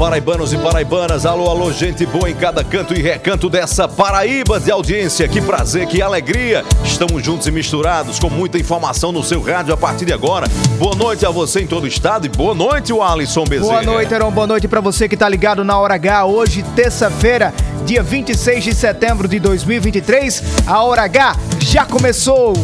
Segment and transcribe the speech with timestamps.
[0.00, 4.70] Paraibanos e paraibanas, alô, alô, gente boa em cada canto e recanto dessa Paraíba de
[4.70, 5.28] audiência.
[5.28, 6.64] Que prazer, que alegria.
[6.82, 10.48] Estamos juntos e misturados com muita informação no seu rádio a partir de agora.
[10.78, 13.82] Boa noite a você em todo o estado e boa noite, o Alisson Bezerra.
[13.82, 14.30] Boa noite, Heron.
[14.30, 16.24] Boa noite pra você que tá ligado na Hora H.
[16.24, 17.52] Hoje, terça-feira,
[17.84, 20.42] dia 26 de setembro de 2023.
[20.66, 22.54] A Hora H já começou.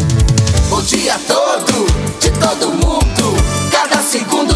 [0.71, 1.87] O dia todo,
[2.19, 3.37] de todo mundo.
[3.71, 4.56] Cada segundo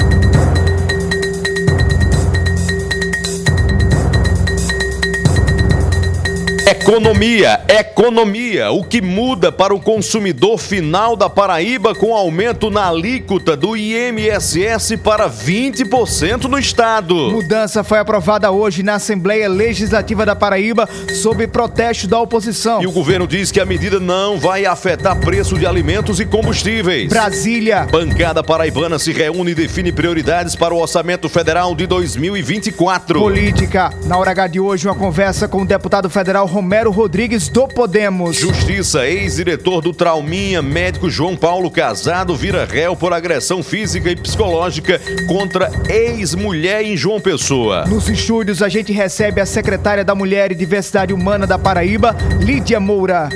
[6.71, 8.71] Economia, economia.
[8.71, 14.95] O que muda para o consumidor final da Paraíba com aumento na alíquota do IMSS
[15.03, 17.13] para 20% no estado.
[17.29, 22.81] Mudança foi aprovada hoje na Assembleia Legislativa da Paraíba sob protesto da oposição.
[22.81, 27.09] E o governo diz que a medida não vai afetar preço de alimentos e combustíveis.
[27.09, 27.85] Brasília.
[27.91, 33.19] Bancada paraibana se reúne e define prioridades para o orçamento federal de 2024.
[33.19, 33.93] Política.
[34.05, 38.37] Na hora H de hoje, uma conversa com o deputado federal Romero Rodrigues do Podemos.
[38.37, 45.01] Justiça, ex-diretor do Trauminha, médico João Paulo Casado, vira réu por agressão física e psicológica
[45.27, 47.85] contra ex-mulher em João Pessoa.
[47.85, 52.79] Nos estúdios, a gente recebe a secretária da Mulher e Diversidade Humana da Paraíba, Lídia
[52.79, 53.29] Moura.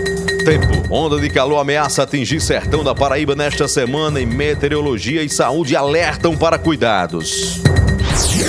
[0.46, 0.94] Tempo.
[0.94, 6.38] Onda de calor ameaça atingir sertão da Paraíba nesta semana e meteorologia e saúde alertam
[6.38, 7.62] para cuidados.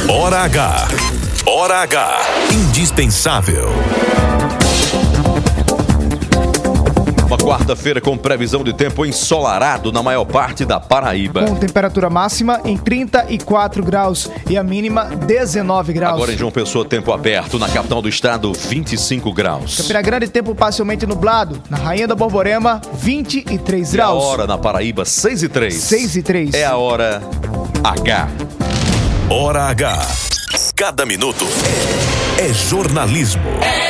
[0.09, 0.89] Hora H.
[1.47, 2.21] Hora H.
[2.53, 3.71] Indispensável.
[7.27, 11.45] Uma quarta-feira com previsão de tempo ensolarado na maior parte da Paraíba.
[11.45, 16.15] Com temperatura máxima em 34 graus e a mínima 19 graus.
[16.15, 17.59] Agora em João Pessoa, tempo aberto.
[17.59, 19.77] Na capital do estado, 25 graus.
[19.79, 21.61] Campina Grande, tempo parcialmente nublado.
[21.69, 24.23] Na Rainha da Borborema, 23 É a graus.
[24.25, 25.75] hora na Paraíba, 6 e 3.
[25.75, 26.55] 6 e 3.
[26.55, 27.21] É a hora
[27.83, 28.29] H.
[29.29, 30.07] Hora H.
[30.77, 31.45] Cada minuto
[32.39, 33.43] é jornalismo.
[33.63, 33.86] Heron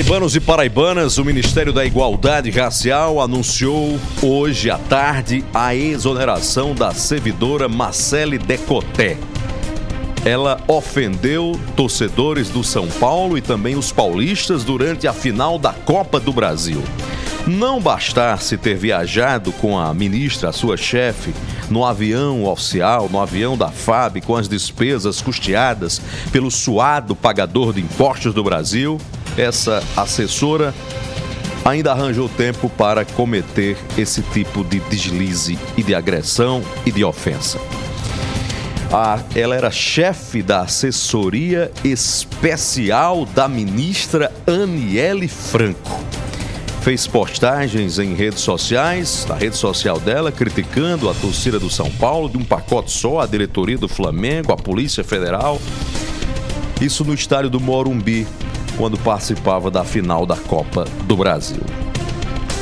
[0.00, 6.94] Paraibanos e paraibanas, o Ministério da Igualdade Racial anunciou hoje à tarde a exoneração da
[6.94, 9.18] servidora Marcele Decoté.
[10.24, 16.18] Ela ofendeu torcedores do São Paulo e também os paulistas durante a final da Copa
[16.18, 16.82] do Brasil.
[17.46, 21.34] Não bastasse ter viajado com a ministra, a sua chefe,
[21.68, 26.00] no avião oficial, no avião da FAB, com as despesas custeadas
[26.30, 29.00] pelo suado pagador de impostos do Brasil,
[29.36, 30.74] essa assessora
[31.64, 37.58] ainda arranjou tempo para cometer esse tipo de deslize e de agressão e de ofensa.
[38.92, 46.00] A- ela era chefe da assessoria especial da ministra Aniele Franco.
[46.82, 52.28] Fez postagens em redes sociais, na rede social dela, criticando a torcida do São Paulo
[52.28, 55.60] de um pacote só, a diretoria do Flamengo, a Polícia Federal.
[56.80, 58.26] Isso no estádio do Morumbi,
[58.78, 61.62] quando participava da final da Copa do Brasil.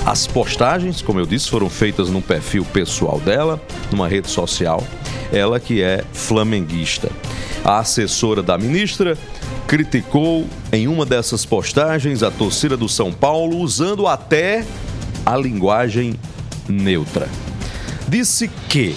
[0.04, 3.60] As postagens, como eu disse, foram feitas num perfil pessoal dela,
[3.92, 4.82] numa rede social.
[5.32, 7.10] Ela que é flamenguista.
[7.64, 9.16] A assessora da ministra
[9.66, 14.64] criticou em uma dessas postagens a torcida do São Paulo usando até
[15.26, 16.14] a linguagem
[16.68, 17.28] neutra.
[18.08, 18.96] Disse que,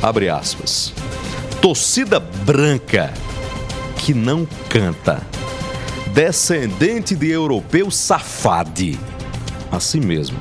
[0.00, 0.92] abre aspas,
[1.60, 3.12] torcida branca
[3.96, 5.20] que não canta,
[6.14, 8.98] descendente de europeu safade
[9.70, 10.36] assim mesmo.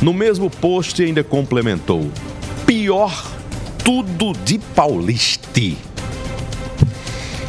[0.00, 2.10] No mesmo post ainda complementou:
[2.72, 3.30] pior
[3.84, 5.76] tudo de Pauliste.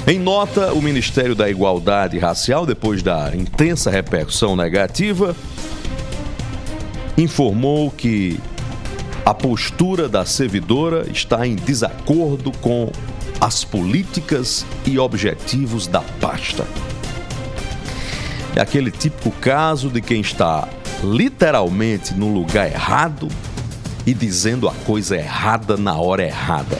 [0.05, 5.33] Em nota, o Ministério da Igualdade Racial, depois da intensa repercussão negativa,
[7.17, 8.37] informou que
[9.25, 12.91] a postura da servidora está em desacordo com
[13.39, 16.67] as políticas e objetivos da pasta.
[18.57, 20.67] É aquele típico caso de quem está
[21.01, 23.29] literalmente no lugar errado
[24.05, 26.77] e dizendo a coisa errada na hora errada.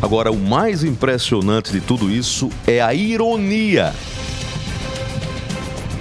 [0.00, 3.92] Agora, o mais impressionante de tudo isso é a ironia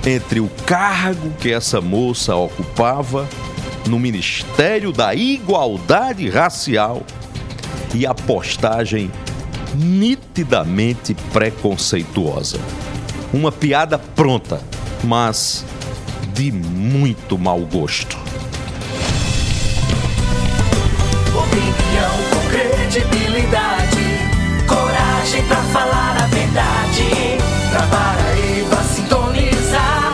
[0.05, 3.27] entre o cargo que essa moça ocupava
[3.87, 7.03] no Ministério da Igualdade Racial
[7.93, 9.11] e a postagem
[9.75, 12.59] nitidamente preconceituosa.
[13.33, 14.61] Uma piada pronta
[15.03, 15.65] mas
[16.33, 18.26] de muito mau gosto.
[27.89, 30.07] Paraíba sintonizar.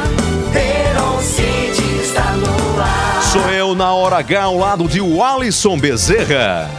[3.33, 6.69] Sou eu na hora H ao lado de Alisson Bezerra.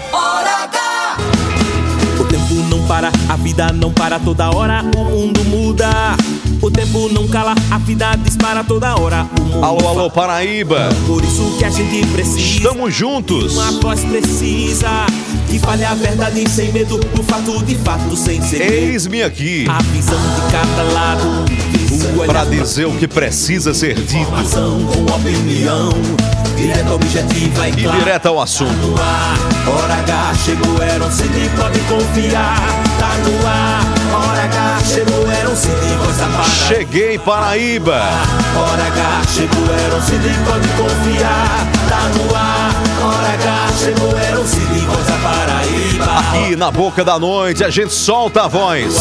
[2.87, 5.89] Para, a vida não para toda hora, o mundo muda.
[6.63, 9.27] O tempo não cala, a vida dispara toda hora.
[9.39, 10.11] O mundo Alô, alô.
[10.11, 10.89] Paraíba.
[11.07, 12.39] Por isso que a gente precisa.
[12.39, 13.55] Estamos juntos.
[13.55, 15.07] Uma voz precisa
[15.49, 18.73] que fale a verdade sem medo, o fato de fato sem segredo.
[18.73, 21.45] Eis-me aqui A visão de cada lado,
[22.27, 25.91] para dizer o que precisa ser dito informação com opinião,
[26.57, 27.99] direta, objetiva e e clara.
[27.99, 28.95] direto ao assunto.
[29.67, 32.57] Hora H chegou, era um CD, pode confiar.
[32.99, 33.85] Tá no ar.
[34.15, 36.67] Hora H chegou, era um CD, voz da Paraíba.
[36.69, 38.03] Cheguei, Paraíba.
[38.57, 41.67] Hora H chegou, era um CD, pode confiar.
[41.89, 42.85] Tá no ar.
[43.03, 44.15] Hora H chegou,
[44.45, 46.19] um CD, voz da Paraíba.
[46.19, 48.97] Aqui na boca da noite a gente solta a voz.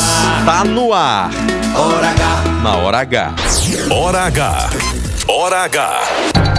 [0.45, 1.29] Tá no ar.
[1.75, 2.43] Hora H.
[2.61, 3.33] Na hora H.
[3.91, 4.69] Hora H.
[5.27, 6.52] Hora H.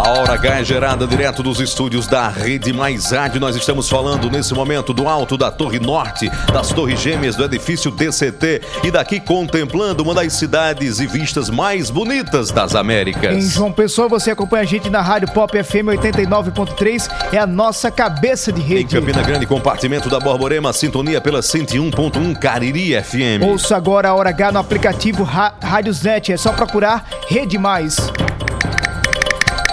[0.00, 3.38] A Hora H é gerada direto dos estúdios da Rede Mais Rádio.
[3.38, 7.90] Nós estamos falando nesse momento do alto da Torre Norte, das Torres Gêmeas do edifício
[7.90, 13.44] DCT e daqui contemplando uma das cidades e vistas mais bonitas das Em Américas.
[13.50, 18.50] João Pessoa, você acompanha a gente na Rádio Pop FM 89.3, é a nossa cabeça
[18.50, 18.96] de Em rede.
[18.96, 23.44] Campina Grande, compartimento da Borborema, sintonia pela 101.1 Cariri FM.
[23.44, 27.98] Ouça agora a Hora H no aplicativo Ra Rádiosnet, é só procurar Rede Mais.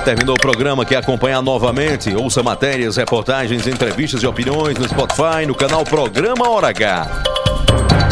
[0.08, 2.16] Terminou o programa, quer acompanhar novamente?
[2.16, 7.24] Ouça matérias, reportagens, entrevistas e opiniões no Spotify, no canal Programa Hora H.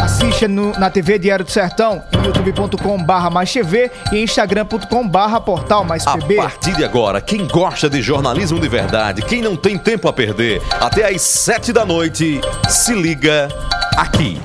[0.04, 5.40] Assista no- na TV Diário do Sertão, em youtube.com barra mais TV e instagram.com barra
[5.40, 6.36] portal mais A PB.
[6.36, 10.62] partir de agora, quem gosta de jornalismo de verdade, quem não tem tempo a perder,
[10.82, 13.48] até às sete da noite, se liga
[13.96, 14.38] aqui.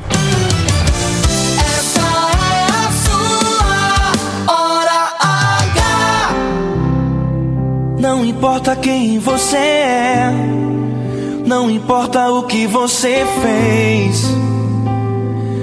[8.01, 10.33] Não importa quem você é,
[11.45, 14.25] não importa o que você fez.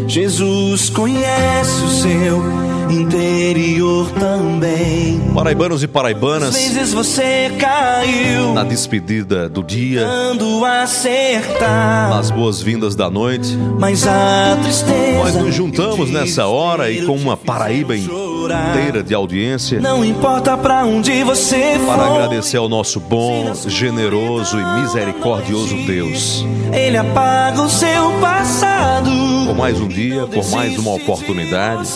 [0.07, 5.19] Jesus conhece o seu interior também.
[5.33, 12.95] Paraibanos e Às paraibanas, vezes você caiu, na despedida do dia, tentando acertar, nas boas-vindas
[12.95, 15.17] da noite, mas a tristeza.
[15.17, 20.85] nós nos juntamos nessa hora e com uma Paraíba inteira de audiência Não importa pra
[20.85, 21.95] onde você for.
[21.95, 26.45] para agradecer ao nosso bom, generoso e misericordioso Deus.
[26.73, 29.09] Ele apaga o seu passado.
[29.45, 31.87] Por mais um dia, por mais uma oportunidade.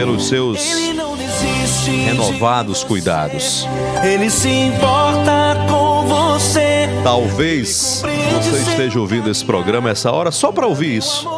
[0.00, 0.58] Pelos seus
[1.84, 3.68] renovados cuidados.
[4.02, 6.88] Ele se importa com você.
[7.04, 11.28] Talvez você esteja ouvindo esse programa essa hora só para ouvir isso.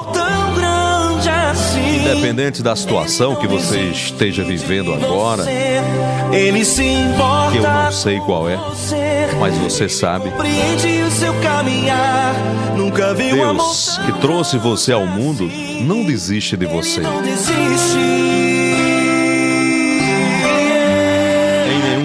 [1.51, 1.97] Assim.
[1.97, 5.45] Independente da situação que você esteja vivendo agora,
[6.33, 8.59] Ele se importa que eu não sei qual é.
[9.41, 10.33] Mas você sabe,
[13.17, 15.51] Deus que trouxe você ao mundo
[15.83, 17.03] não desiste de você.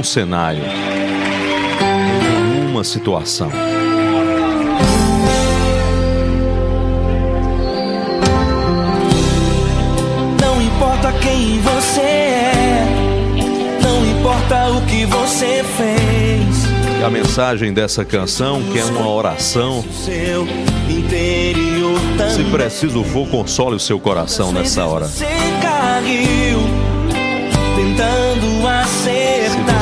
[0.08, 0.64] Cenário,
[1.82, 3.52] em nenhuma situação.
[10.42, 12.86] Não importa quem você é,
[13.82, 16.68] não importa o que você fez.
[17.00, 20.48] E a mensagem dessa canção, que é uma oração, Seu
[20.90, 21.68] interior
[22.38, 25.08] se preciso for, console o seu coração nessa hora.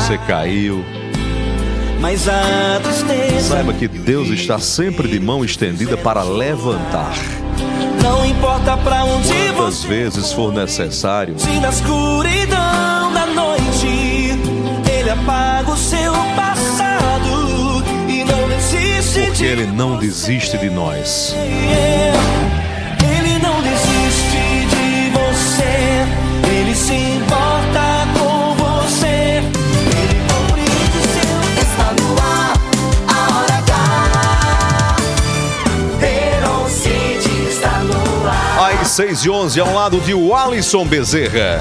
[0.06, 0.86] Você caiu,
[2.00, 2.80] mas a
[3.42, 7.16] saiba que Deus está sempre de mão estendida para levantar.
[8.04, 14.38] não importa pra onde Quantas você vezes for necessário, Se na escuridão da noite
[14.88, 21.36] Ele apaga o seu passado E não desiste porque Ele não desiste de nós.
[21.36, 22.45] Ele
[38.96, 41.60] 6 e 11 ao lado de Alisson Bezerra.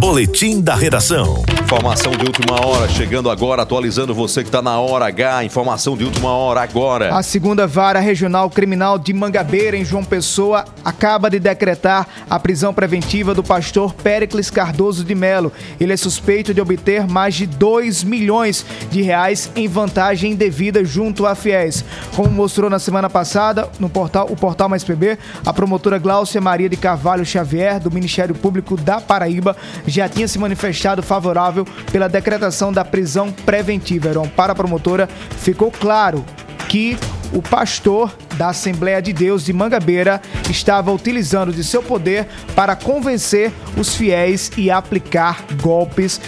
[0.00, 1.44] Boletim da redação.
[1.62, 6.04] Informação de última hora, chegando agora, atualizando você que está na hora H, informação de
[6.04, 7.14] última hora agora.
[7.14, 12.72] A segunda vara regional criminal de Mangabeira, em João Pessoa, acaba de decretar a prisão
[12.72, 15.52] preventiva do pastor Péricles Cardoso de Melo.
[15.78, 21.26] Ele é suspeito de obter mais de 2 milhões de reais em vantagem indevida junto
[21.26, 21.84] a fiéis.
[22.16, 26.70] Como mostrou na semana passada no portal o portal Mais PB, a promotora Gláucia Maria
[26.70, 29.54] de Carvalho Xavier, do Ministério Público da Paraíba,
[29.90, 34.10] já tinha se manifestado favorável pela decretação da prisão preventiva.
[34.34, 36.24] Para a promotora, ficou claro
[36.68, 36.96] que
[37.32, 43.52] o pastor da Assembleia de Deus de Mangabeira estava utilizando de seu poder para convencer
[43.76, 46.20] os fiéis e aplicar golpes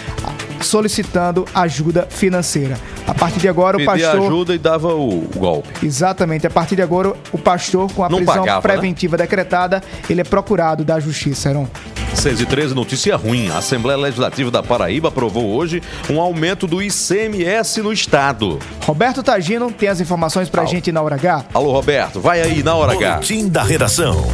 [0.63, 2.77] solicitando ajuda financeira.
[3.05, 5.85] A partir de agora o pastor ajuda e dava o, o golpe.
[5.85, 6.47] Exatamente.
[6.47, 8.73] A partir de agora, o pastor, com a Não prisão pagava, né?
[8.73, 11.67] preventiva decretada, ele é procurado da justiça, Heron.
[12.15, 13.49] 6 e 13, notícia ruim.
[13.49, 18.59] A Assembleia Legislativa da Paraíba aprovou hoje um aumento do ICMS no estado.
[18.85, 21.45] Roberto Tagino tem as informações pra gente na hora H.
[21.53, 23.13] Alô, Roberto, vai aí na hora H.
[23.15, 24.31] Boletim da redação.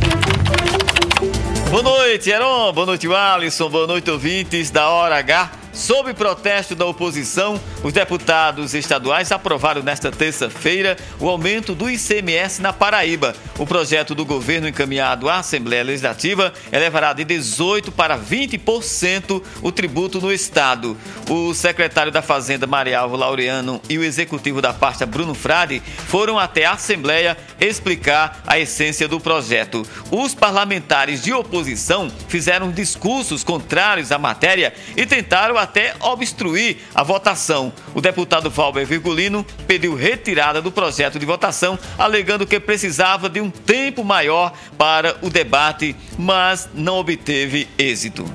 [1.72, 2.74] Boa noite, Heron.
[2.74, 3.70] Boa noite, Alisson.
[3.70, 5.52] Boa noite, ouvintes da Hora H.
[5.80, 12.74] Sob protesto da oposição, os deputados estaduais aprovaram nesta terça-feira o aumento do ICMS na
[12.74, 13.34] Paraíba.
[13.58, 20.20] O projeto do governo encaminhado à Assembleia Legislativa elevará de 18% para 20% o tributo
[20.20, 20.98] no Estado.
[21.30, 26.66] O secretário da Fazenda, Marialvo Laureano, e o executivo da pasta, Bruno Frade, foram até
[26.66, 29.88] a Assembleia explicar a essência do projeto.
[30.12, 37.72] Os parlamentares de oposição fizeram discursos contrários à matéria e tentaram até obstruir a votação.
[37.94, 43.52] O deputado Valber Virgulino pediu retirada do projeto de votação, alegando que precisava de um
[43.52, 48.26] tempo maior para o debate, mas não obteve êxito.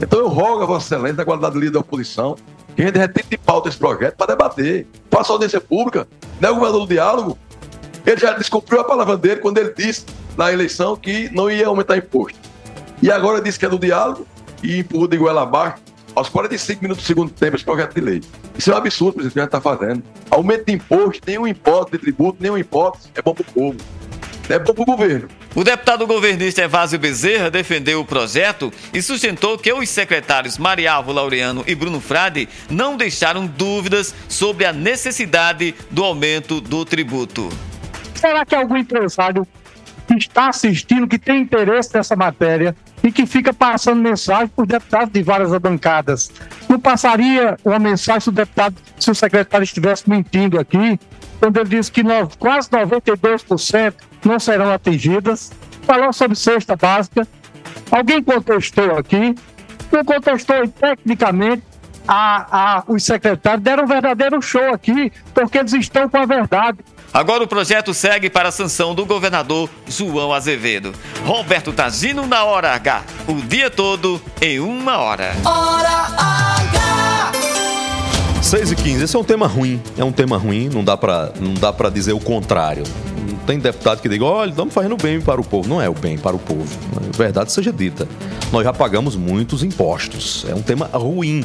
[0.00, 2.34] Então eu rogo a Vossa Excelência, na qualidade de líder da oposição,
[2.74, 4.86] que a gente retire de pauta esse projeto para debater.
[5.10, 6.08] Faça audiência pública,
[6.40, 7.38] não é o governador do diálogo.
[8.06, 11.98] Ele já descumpriu a palavra dele quando ele disse na eleição que não ia aumentar
[11.98, 12.38] imposto.
[13.02, 14.26] E agora disse que é do diálogo
[14.62, 15.89] e empurrou de goela abaixo
[16.20, 18.20] aos 45 minutos do segundo tempo esse projeto de lei.
[18.56, 20.02] Isso é um absurdo, presidente, que a gente está fazendo.
[20.30, 23.76] Aumento de imposto, nenhum imposto de tributo, nenhum imposto é bom para o povo.
[24.48, 25.28] É bom para o governo.
[25.54, 31.64] O deputado governista Evásio Bezerra defendeu o projeto e sustentou que os secretários Marialvo Laureano
[31.66, 37.48] e Bruno Frade não deixaram dúvidas sobre a necessidade do aumento do tributo.
[38.14, 39.46] Será que algum empresário
[40.18, 44.68] que está assistindo, que tem interesse nessa matéria e que fica passando mensagem para os
[44.68, 46.30] deputados de várias bancadas.
[46.68, 50.98] Não passaria uma mensagem se o deputado, se o secretário estivesse mentindo aqui,
[51.38, 52.02] quando ele disse que
[52.38, 55.52] quase 92% não serão atingidas.
[55.82, 57.26] Falou sobre cesta básica.
[57.90, 59.34] Alguém contestou aqui.
[59.90, 61.62] Não contestou tecnicamente.
[62.08, 66.78] A, a, os secretários deram um verdadeiro show aqui, porque eles estão com a verdade.
[67.12, 70.94] Agora o projeto segue para a sanção do governador João Azevedo.
[71.24, 73.02] Roberto Tazino na hora H.
[73.26, 75.32] O dia todo em uma hora.
[75.44, 77.32] Hora H.
[78.42, 79.82] 6 e 15, esse é um tema ruim.
[79.98, 82.84] É um tema ruim, não dá pra, não dá pra dizer o contrário.
[83.46, 85.68] Tem deputado que diga, olha, estamos fazendo bem para o povo.
[85.68, 86.68] Não é o bem para o povo.
[86.96, 88.06] A verdade seja dita.
[88.52, 90.44] Nós já pagamos muitos impostos.
[90.48, 91.44] É um tema ruim.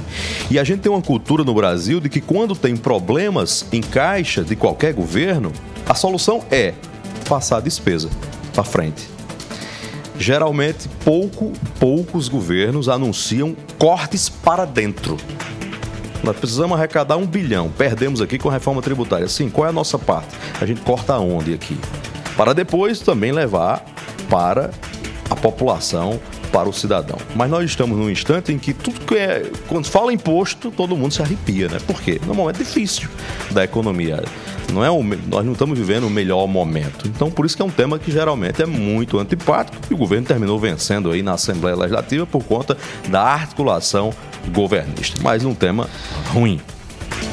[0.50, 4.44] E a gente tem uma cultura no Brasil de que quando tem problemas em caixa
[4.44, 5.52] de qualquer governo,
[5.88, 6.74] a solução é
[7.28, 8.10] passar a despesa
[8.54, 9.08] para frente.
[10.18, 15.18] Geralmente, pouco, poucos governos anunciam cortes para dentro.
[16.26, 17.70] Nós precisamos arrecadar um bilhão.
[17.70, 19.28] Perdemos aqui com a reforma tributária.
[19.28, 20.36] Sim, qual é a nossa parte?
[20.60, 21.78] A gente corta onde aqui?
[22.36, 23.86] Para depois também levar
[24.28, 24.72] para
[25.30, 26.20] a população,
[26.56, 27.18] para o cidadão.
[27.36, 29.52] Mas nós estamos num instante em que tudo que é.
[29.68, 31.80] Quando fala imposto, todo mundo se arrepia, né?
[31.86, 32.18] Por quê?
[32.26, 33.10] Num momento difícil
[33.52, 34.24] da economia.
[34.72, 34.88] Não é
[35.28, 37.10] nós não estamos vivendo o melhor momento.
[37.10, 40.26] Então, por isso que é um tema que geralmente é muito antipático e o governo
[40.26, 42.78] terminou vencendo aí na Assembleia Legislativa por conta
[43.10, 44.14] da articulação
[44.54, 45.20] governista.
[45.22, 45.90] Mas um tema
[46.34, 46.62] ruim.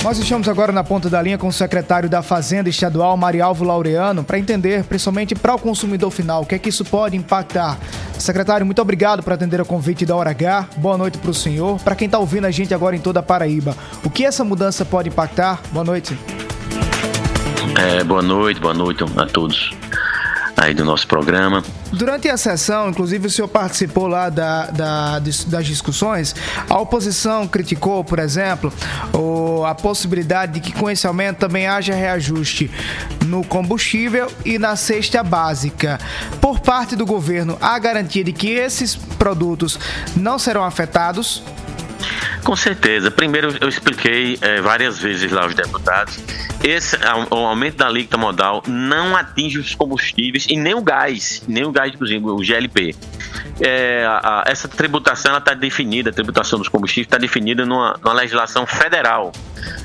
[0.02, 4.24] Nós estamos agora na ponta da linha com o secretário da Fazenda Estadual, Marialvo Laureano,
[4.24, 7.78] para entender, principalmente para o consumidor final, o que é que isso pode impactar.
[8.18, 10.68] Secretário, muito obrigado por atender o convite da Hora H.
[10.76, 11.80] Boa noite para o senhor.
[11.80, 14.84] Para quem está ouvindo a gente agora em toda a Paraíba, o que essa mudança
[14.84, 15.60] pode impactar?
[15.70, 16.18] Boa noite.
[17.78, 19.70] É, boa noite, boa noite a todos
[20.62, 21.62] aí do nosso programa.
[21.92, 26.34] Durante a sessão, inclusive o senhor participou lá da, da- das discussões,
[26.68, 28.72] a oposição criticou, por exemplo,
[29.12, 32.70] o- a possibilidade de que com esse aumento também haja reajuste
[33.26, 35.98] no combustível e na cesta básica.
[36.40, 39.78] Por parte do governo, há garantia de que esses produtos
[40.16, 41.42] não serão afetados?
[42.44, 43.10] Com certeza.
[43.10, 46.18] Primeiro, eu expliquei eh, várias vezes lá aos deputados.
[46.62, 46.96] Esse
[47.30, 51.70] o aumento da alíquota modal não atinge os combustíveis e nem o gás, nem o
[51.70, 52.94] gás cozinha, o GLP.
[53.60, 58.12] É, a- a- essa tributação está definida, a tributação dos combustíveis está definida numa, numa
[58.14, 59.30] legislação federal,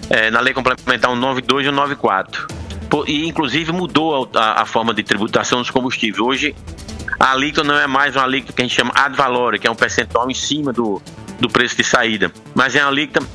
[0.10, 2.48] eh, na Lei Complementar 192 e 194.
[2.89, 6.20] Pô, E, inclusive, mudou a, a forma de tributação dos combustíveis.
[6.20, 6.56] Hoje,
[7.20, 9.72] a alíquota não é mais uma alíquota que a gente chama ad valorem, que é
[9.72, 11.02] um percentual em cima do,
[11.39, 13.26] do preço de saída, mas é uma alíquota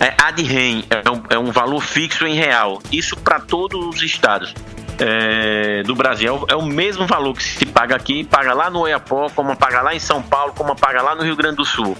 [0.00, 2.80] é, ad rem, é um, é um valor fixo em real.
[2.92, 4.54] Isso para todos os estados
[4.98, 6.28] é, do Brasil.
[6.28, 9.56] É o, é o mesmo valor que se paga aqui, paga lá no Oiapoque, como
[9.56, 11.96] paga lá em São Paulo, como paga lá no Rio Grande do Sul.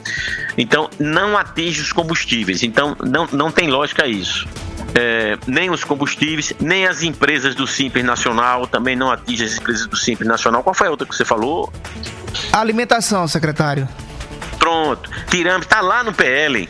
[0.57, 2.63] Então, não atinge os combustíveis.
[2.63, 4.47] Então, não, não tem lógica isso.
[4.95, 9.87] É, nem os combustíveis, nem as empresas do Simples Nacional, também não atinge as empresas
[9.87, 10.63] do Simples Nacional.
[10.63, 11.73] Qual foi a outra que você falou?
[12.53, 13.89] Alimentação, secretário.
[14.59, 16.69] Pronto, tiramos, tá lá no PL.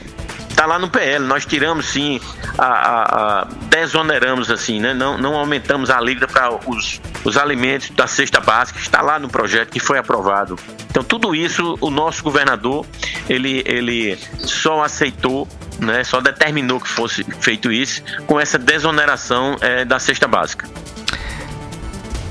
[0.55, 2.21] Tá lá no PL, nós tiramos sim,
[2.59, 3.03] a, a,
[3.43, 4.93] a- desoneramos assim, né?
[4.93, 9.29] Não, não aumentamos a alíquota para os, os alimentos da cesta básica, está lá no
[9.29, 10.59] projeto que foi aprovado.
[10.91, 12.85] Então tudo isso o nosso governador
[13.29, 15.47] ele, ele só aceitou,
[15.79, 16.03] né?
[16.03, 20.69] Só determinou que fosse feito isso com essa desoneração eh, da cesta básica.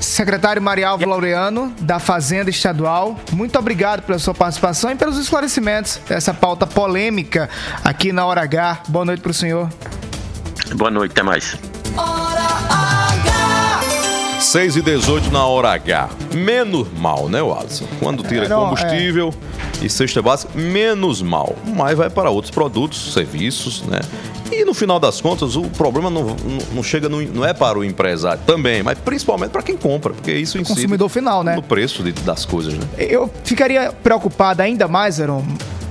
[0.00, 6.32] Secretário Marialvo Laureano, da Fazenda Estadual, muito obrigado pela sua participação e pelos esclarecimentos dessa
[6.32, 7.48] pauta polêmica
[7.84, 8.82] aqui na Hora H.
[8.88, 9.68] Boa noite para o senhor.
[10.74, 11.56] Boa noite, até mais.
[14.48, 16.08] 6 e 18 na hora H.
[16.34, 17.84] Menos mal, né, Alisson?
[18.00, 19.34] Quando tira É, não, combustível
[19.82, 21.54] e cesta básica, menos mal.
[21.76, 24.00] Mas vai para outros produtos, serviços, né?
[24.50, 26.36] E no final das contas, o problema não, não-
[26.76, 30.32] não chega, no- não é para o empresário também, mas principalmente para quem compra, porque
[30.32, 31.54] isso incide Consumidor final, né?
[31.54, 32.80] no preço de- das coisas, né?
[32.96, 35.44] Eu ficaria preocupado ainda mais, Heron,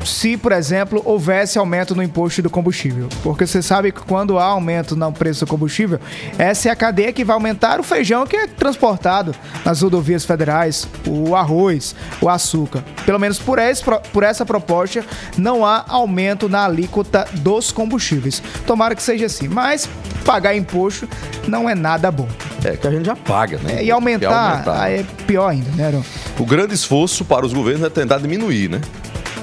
[0.07, 3.09] se, por exemplo, houvesse aumento no imposto do combustível.
[3.23, 5.99] Porque você sabe que quando há aumento no preço do combustível,
[6.37, 10.87] essa é a cadeia que vai aumentar o feijão que é transportado nas rodovias federais,
[11.05, 12.83] o arroz, o açúcar.
[13.05, 15.05] Pelo menos por, esse, por essa proposta,
[15.37, 18.41] não há aumento na alíquota dos combustíveis.
[18.65, 19.47] Tomara que seja assim.
[19.47, 19.89] Mas
[20.25, 21.07] pagar imposto
[21.47, 22.27] não é nada bom.
[22.63, 23.83] É que a gente já paga, né?
[23.83, 24.91] E aumentar, aumentar.
[24.91, 26.03] é pior ainda, né, Heron?
[26.39, 28.81] O grande esforço para os governos é tentar diminuir, né?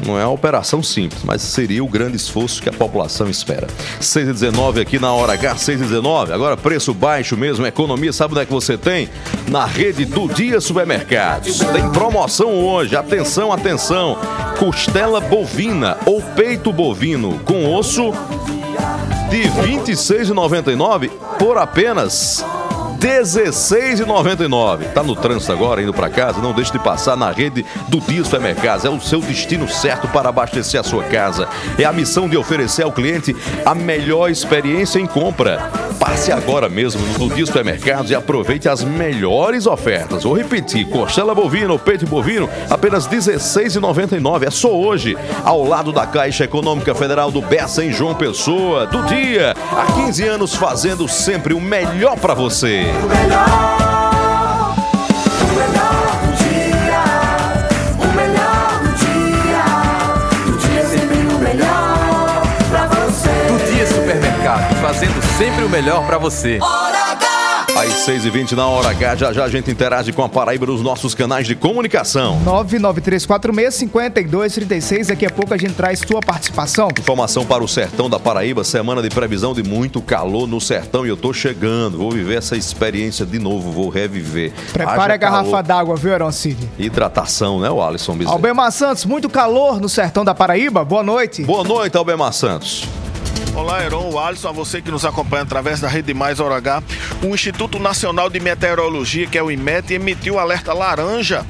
[0.06, 3.66] Não é uma operação simples, mas seria o grande esforço que a população espera.
[4.00, 6.32] 6 e 19 aqui na hora H, 6 e 19.
[6.32, 9.08] Agora preço baixo mesmo, economia, sabe onde é que você tem?
[9.48, 11.58] Na rede do Dia Supermercados.
[11.58, 14.18] Tem promoção hoje, atenção, atenção.
[14.58, 18.12] Costela bovina ou peito bovino com osso
[19.30, 22.44] de R$ 26,99 por apenas
[23.04, 24.94] 16,99.
[24.94, 26.40] Tá no trânsito agora, indo para casa?
[26.40, 28.86] Não deixe de passar na rede do Dia Supermercados.
[28.86, 31.46] É o seu destino certo para abastecer a sua casa.
[31.78, 35.70] É a missão de oferecer ao cliente a melhor experiência em compra.
[36.00, 40.22] Passe agora mesmo no Dia Supermercados e aproveite as melhores ofertas.
[40.22, 44.46] Vou repetir: costela bovina ou peito bovino, apenas R$ 16,99.
[44.46, 45.14] É só hoje,
[45.44, 48.86] ao lado da Caixa Econômica Federal do Bessa, em João Pessoa.
[48.86, 52.93] Do dia, há 15 anos fazendo sempre o melhor para você.
[64.80, 66.58] Fazendo sempre o melhor pra você.
[67.84, 71.14] Às 6h20 na hora H, já já a gente interage com a Paraíba nos nossos
[71.14, 72.40] canais de comunicação.
[72.46, 75.08] 993465236.
[75.08, 76.88] Daqui a pouco a gente traz sua participação.
[76.98, 81.10] Informação para o sertão da Paraíba, semana de previsão de muito calor no sertão e
[81.10, 81.98] eu tô chegando.
[81.98, 84.54] Vou viver essa experiência de novo, vou reviver.
[84.72, 86.66] Prepare Haja a garrafa d'água, viu, Aroncini?
[86.78, 88.34] Hidratação, né, o Alisson Bezerra?
[88.34, 90.82] Albemar Santos, muito calor no sertão da Paraíba.
[90.86, 91.42] Boa noite.
[91.42, 92.88] Boa noite, Albemar Santos.
[93.54, 96.82] Olá, Heron, Alisson, a você que nos acompanha através da Rede Mais Hora H.
[97.22, 101.46] O Instituto Nacional de Meteorologia, que é o IMET, emitiu alerta laranja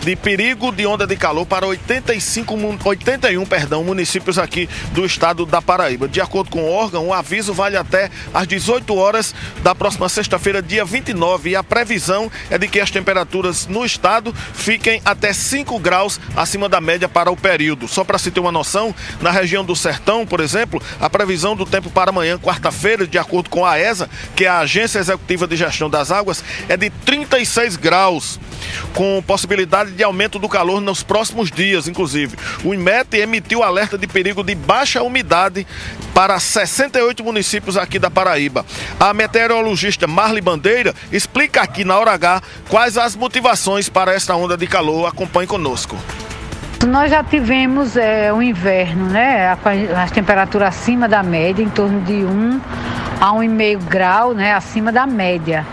[0.00, 5.46] de perigo de onda de calor para 85, mun- 81 perdão, municípios aqui do estado
[5.46, 6.08] da Paraíba.
[6.08, 10.60] De acordo com o órgão, o aviso vale até às 18 horas da próxima sexta-feira,
[10.60, 15.78] dia 29, e a previsão é de que as temperaturas no estado fiquem até 5
[15.78, 17.86] graus acima da média para o período.
[17.86, 21.64] Só para se ter uma noção, na região do Sertão, por exemplo, a previsão do
[21.64, 25.56] tempo para amanhã, quarta-feira, de acordo com a ESA, que é a Agência Executiva de
[25.56, 28.40] Gestão das Águas, é de 36 graus,
[28.92, 32.36] com possibilidade de aumento do calor nos próximos dias, inclusive.
[32.64, 35.64] O IMET emitiu alerta de perigo de baixa umidade
[36.12, 38.66] para 68 municípios aqui da Paraíba.
[38.98, 44.56] A meteorologista Marli Bandeira explica aqui na hora H quais as motivações para esta onda
[44.56, 45.06] de calor.
[45.06, 45.96] Acompanhe conosco.
[46.86, 49.56] Nós já tivemos é, o inverno, né?
[49.96, 52.60] As temperaturas acima da média, em torno de 1
[53.20, 54.52] a 1,5 grau, né?
[54.52, 55.64] Acima da média.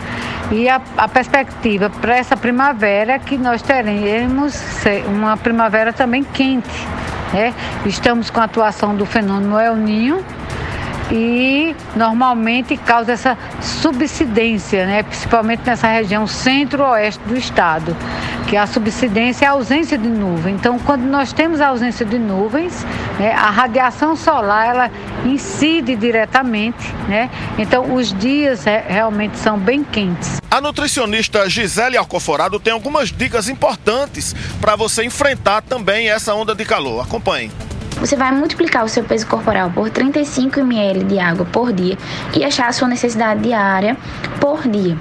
[0.52, 4.62] E a, a perspectiva para essa primavera é que nós teremos
[5.08, 6.88] uma primavera também quente,
[7.34, 7.54] né?
[7.86, 10.24] Estamos com a atuação do fenômeno El Ninho,
[11.12, 15.04] e normalmente causa essa subsidência, né?
[15.04, 17.95] principalmente nessa região centro-oeste do estado,
[18.48, 20.56] que a subsidência é a ausência de nuvem.
[20.56, 22.86] Então, quando nós temos a ausência de nuvens,
[23.19, 24.91] né, a radiação solar ela
[25.26, 27.30] incide diretamente, né?
[27.58, 30.39] então os dias realmente são bem quentes.
[30.50, 36.65] A nutricionista Gisele Alcoforado tem algumas dicas importantes para você enfrentar também essa onda de
[36.65, 37.04] calor.
[37.04, 37.52] Acompanhe.
[37.99, 41.97] Você vai multiplicar o seu peso corporal por 35 ml de água por dia
[42.35, 43.97] e achar a sua necessidade diária
[44.39, 44.97] por dia.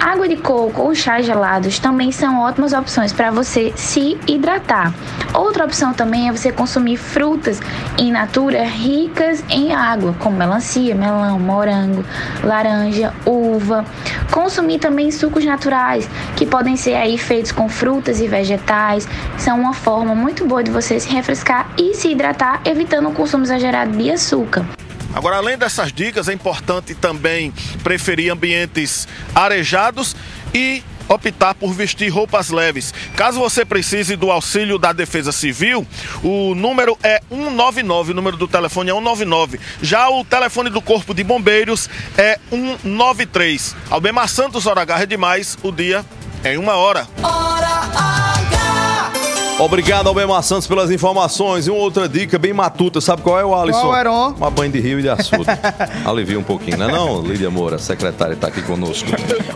[0.00, 4.92] Água de coco ou chás gelados também são ótimas opções para você se hidratar.
[5.34, 7.60] Outra opção também é você consumir frutas
[7.96, 12.04] in natura ricas em água, como melancia, melão, morango,
[12.42, 13.84] laranja, uva.
[14.32, 19.06] Consumir também sucos naturais, que podem ser aí feitos com frutas e vegetais.
[19.38, 23.44] São uma forma muito boa de você se refrescar e se hidratar, evitando o consumo
[23.44, 24.66] exagerado de açúcar.
[25.14, 30.14] Agora, além dessas dicas, é importante também preferir ambientes arejados
[30.54, 32.94] e optar por vestir roupas leves.
[33.16, 35.86] Caso você precise do auxílio da Defesa Civil,
[36.22, 39.58] o número é 199, o número do telefone é 199.
[39.82, 43.74] Já o telefone do Corpo de Bombeiros é 193.
[43.90, 46.04] Albemar Santos, hora H é demais, o dia
[46.44, 47.08] é em uma hora.
[49.60, 51.66] Obrigado, Albemar Santos, pelas informações.
[51.66, 53.82] E uma outra dica bem matuta, sabe qual é o Alisson?
[53.82, 54.34] Qual, Heron?
[54.38, 55.44] Uma banho de rio e de açude.
[56.02, 59.10] Alivia um pouquinho, né não, Lídia Moura, secretária, está aqui conosco.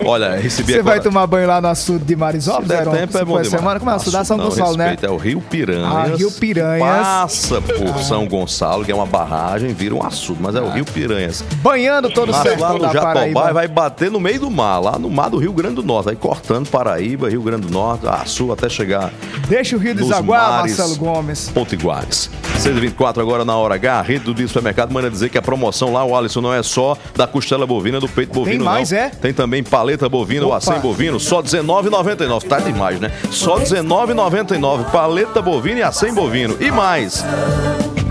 [0.04, 0.96] Olha, recebi Você agora...
[0.96, 2.92] vai tomar banho lá no açude de Marisópolis, Se Heron?
[2.92, 3.48] tempo, é bom demais.
[3.48, 4.26] semana, como é açude?
[4.26, 4.96] São Não, Gonçalo, né?
[5.00, 5.90] É o Rio Piranhas.
[5.90, 6.80] Ah, Rio Piranhas.
[6.86, 10.84] Passa por São Gonçalo, que é uma barragem, vira um açude, mas é o Rio
[10.84, 11.42] Piranhas.
[11.62, 13.52] Banhando todo o sertão no da Paraíba.
[13.54, 16.16] vai bater no meio do mar, lá no mar do Rio Grande do Norte, aí
[16.16, 19.10] cortando Paraíba, Rio Grande do Norte, a sul até chegar.
[19.48, 21.50] Deixa o Rio Nos Desaguar, mares Marcelo Gomes.
[21.52, 22.30] Potiguares.
[22.58, 25.92] 6h24 agora na hora H, a rede do Dia Supermercado manda dizer que a promoção
[25.92, 28.98] lá, o Alisson, não é só da costela bovina, do peito bovino, mais, não.
[28.98, 29.08] é?
[29.10, 30.58] Tem também paleta bovina, o Opa.
[30.58, 32.44] acém bovino, só R$19,99.
[32.44, 33.10] Tá demais, né?
[33.30, 34.90] Só R$19,99.
[34.90, 36.56] Paleta bovina e acém bovino.
[36.60, 37.24] E mais.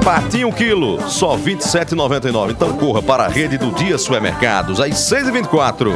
[0.03, 2.51] Patinho um quilo, só R$ 27,99.
[2.51, 5.93] Então corra para a rede do Dia Supermercados, às 6h24.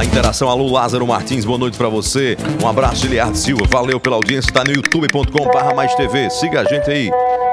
[0.00, 2.34] Na interação, alô Lázaro Martins, boa noite pra você.
[2.64, 3.66] Um abraço, Giliardo Silva.
[3.68, 4.50] Valeu pela audiência.
[4.50, 6.30] Tá no youtube.com/barra mais TV.
[6.30, 7.10] Siga a gente aí.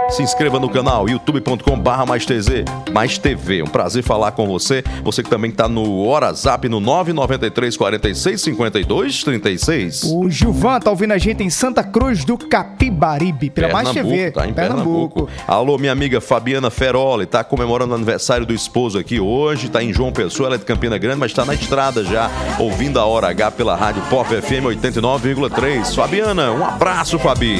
[0.09, 2.63] Se inscreva no canal youtube.com/barra mais TV.
[2.93, 3.61] Mais TV.
[3.61, 4.81] Um prazer falar com você.
[5.03, 10.03] Você que também tá no WhatsApp no 993 46 52 36.
[10.05, 14.31] O Gilvan tá ouvindo a gente em Santa Cruz do Capibaribe, pela Mais TV.
[14.31, 15.27] Tá em Pernambuco.
[15.45, 19.91] Alô, minha amiga Fabiana Feroli, tá comemorando o aniversário do esposo aqui hoje, tá em
[19.91, 23.27] João Pessoa, ela é de Campina Grande, mas tá na estrada já, ouvindo a Hora
[23.27, 25.93] H pela Rádio Pop FM 89,3.
[25.93, 27.59] Fabiana, um abraço, Fabi.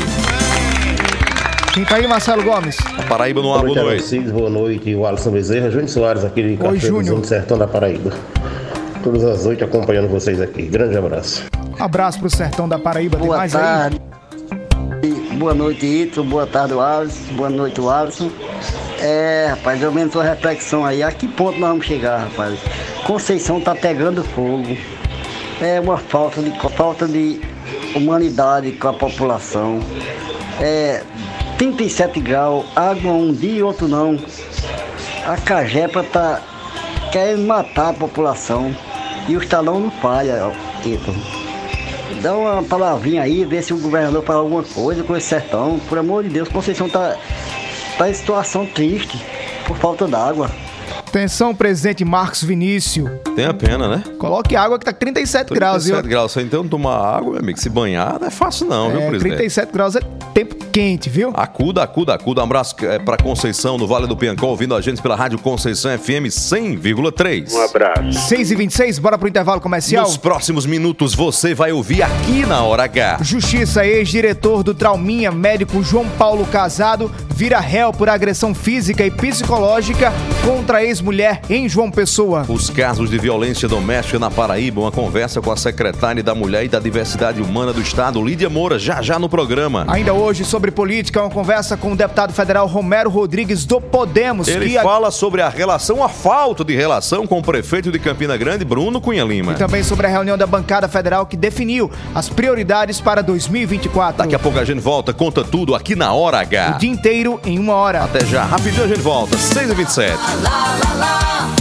[1.74, 2.78] Quem tá aí, Marcelo Gomes?
[3.08, 4.04] Paraíba no ar, boa noite.
[4.04, 4.96] Cid, boa noite.
[4.96, 6.58] O Alisson Bezerra, Júnior Soares, aqui de.
[6.58, 8.12] Cachoeirazinho do Sertão da Paraíba.
[9.04, 10.64] Todas as oito acompanhando vocês aqui.
[10.64, 11.46] Grande abraço.
[11.80, 13.18] Um abraço pro sertão da Paraíba.
[13.18, 14.02] Tem Boa mais tarde.
[15.38, 16.24] Boa noite, Ito.
[16.24, 17.34] Boa tarde, Alisson.
[17.36, 18.32] Boa noite, Alisson.
[19.00, 21.04] É, rapaz, eu menos uma reflexão aí.
[21.04, 22.60] A que ponto nós vamos chegar, rapaz?
[23.06, 24.76] Conceição tá pegando fogo.
[25.62, 27.40] É uma falta de, falta de
[27.96, 29.80] humanidade com a população.
[30.60, 31.04] É
[31.58, 34.18] 37 graus, água um dia e outro não.
[35.26, 36.42] A Cajepa tá
[37.12, 38.76] querendo matar a população.
[39.28, 40.52] E o estalão não falha,
[40.86, 41.14] Ito.
[42.22, 45.80] Dá uma palavrinha aí, vê se o governador fala alguma coisa com esse sertão.
[45.90, 47.18] Por amor de Deus, Conceição tá,
[47.98, 49.20] tá em situação triste
[49.68, 50.50] por falta d'água.
[51.18, 53.10] Atenção, presidente Marcos Vinícius.
[53.36, 54.04] Tem a pena, né?
[54.20, 55.96] Coloque água que tá 37 graus, viu?
[55.96, 56.32] 37 graus.
[56.32, 59.38] Só então tomar água, meu amigo, se banhar não é fácil não, viu, É, presidente?
[59.38, 60.00] 37 graus é
[60.36, 61.32] tempo quente, viu?
[61.34, 62.42] Acuda, acuda, acuda.
[62.42, 65.98] Um abraço é, pra Conceição, no Vale do Piancó, ouvindo a gente pela Rádio Conceição
[65.98, 67.52] FM 100,3.
[67.52, 68.28] Um abraço.
[68.28, 70.06] 6 e 26 bora pro intervalo comercial?
[70.06, 73.18] Nos próximos minutos você vai ouvir aqui na Hora H.
[73.24, 80.12] Justiça, ex-diretor do Trauminha, médico João Paulo Casado, vira réu por agressão física e psicológica
[80.44, 82.44] contra a ex-mulher em João Pessoa.
[82.50, 86.68] Os casos de violência doméstica na Paraíba, uma conversa com a secretária da Mulher e
[86.68, 89.86] da Diversidade Humana do Estado, Lídia Moura, já já no programa.
[89.88, 94.48] Ainda hoje, sobre política, uma conversa com o deputado federal Romero Rodrigues do Podemos.
[94.48, 98.36] Ele que fala sobre a relação, a falta de relação com o prefeito de Campina
[98.36, 99.52] Grande, Bruno Cunha Lima.
[99.52, 104.24] E também sobre a reunião da bancada federal que definiu as prioridades para 2024.
[104.24, 106.74] Daqui a pouco a gente volta, conta tudo aqui na Hora H.
[106.78, 108.04] O dia inteiro em uma hora.
[108.04, 110.16] Até já, rapidinho a gente volta, 6h27.
[110.42, 111.56] Lá, lá, lá,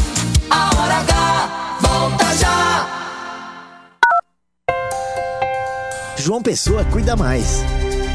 [0.50, 2.87] a hora H, volta já.
[6.16, 7.64] João Pessoa cuida mais.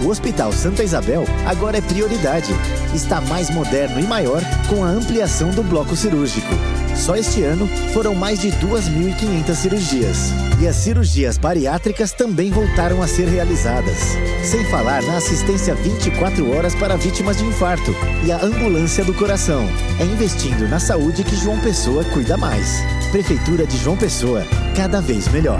[0.03, 2.51] O Hospital Santa Isabel agora é prioridade.
[2.93, 6.53] Está mais moderno e maior com a ampliação do bloco cirúrgico.
[6.95, 10.17] Só este ano foram mais de 2.500 cirurgias.
[10.59, 13.97] E as cirurgias bariátricas também voltaram a ser realizadas.
[14.43, 19.67] Sem falar na assistência 24 horas para vítimas de infarto e a ambulância do coração.
[19.99, 22.81] É investindo na saúde que João Pessoa cuida mais.
[23.11, 24.43] Prefeitura de João Pessoa,
[24.75, 25.59] cada vez melhor.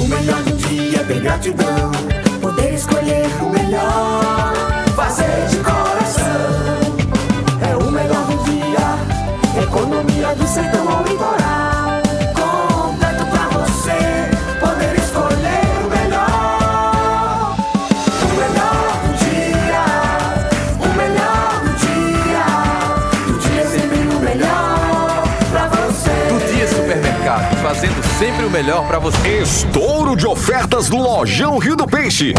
[0.00, 1.92] O melhor do dia é ter gratidão.
[2.40, 4.52] Poder escolher o melhor.
[4.94, 5.73] Fazer de.
[28.54, 29.42] Melhor para você.
[29.42, 32.32] Estouro de ofertas do Lojão Rio do Peixe.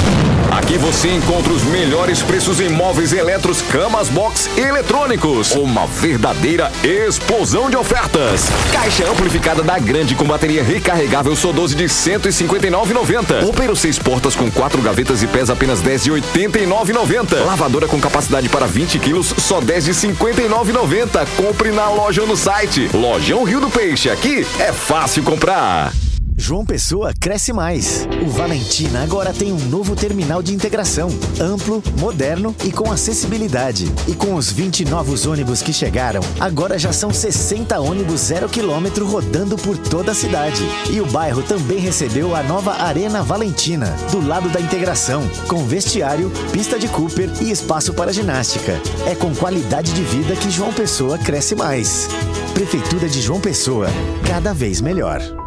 [0.49, 5.51] Aqui você encontra os melhores preços em móveis eletros, camas, box e eletrônicos.
[5.51, 8.45] Uma verdadeira explosão de ofertas.
[8.71, 13.43] Caixa amplificada da Grande com bateria recarregável Sou 12 de R$ 159,90.
[13.43, 17.45] Roupeiro 6 portas com quatro gavetas e pés apenas R$ 10 de R$ 89,90.
[17.45, 21.28] Lavadora com capacidade para 20 quilos só R$ 10 de R$ 59,90.
[21.36, 22.89] Compre na loja ou no site.
[22.93, 24.10] Lojão Rio do Peixe.
[24.10, 25.91] Aqui é fácil comprar.
[26.37, 28.05] João Pessoa cresce mais.
[28.21, 31.07] O Valentina agora tem um novo terminal de integração,
[31.39, 33.85] amplo, moderno e com acessibilidade.
[34.05, 39.07] E com os 20 novos ônibus que chegaram, agora já são 60 ônibus zero quilômetro
[39.07, 40.61] rodando por toda a cidade.
[40.91, 46.29] E o bairro também recebeu a nova Arena Valentina, do lado da integração, com vestiário,
[46.51, 48.79] pista de Cooper e espaço para ginástica.
[49.07, 52.09] É com qualidade de vida que João Pessoa cresce mais.
[52.53, 53.87] Prefeitura de João Pessoa,
[54.27, 55.44] cada vez melhor.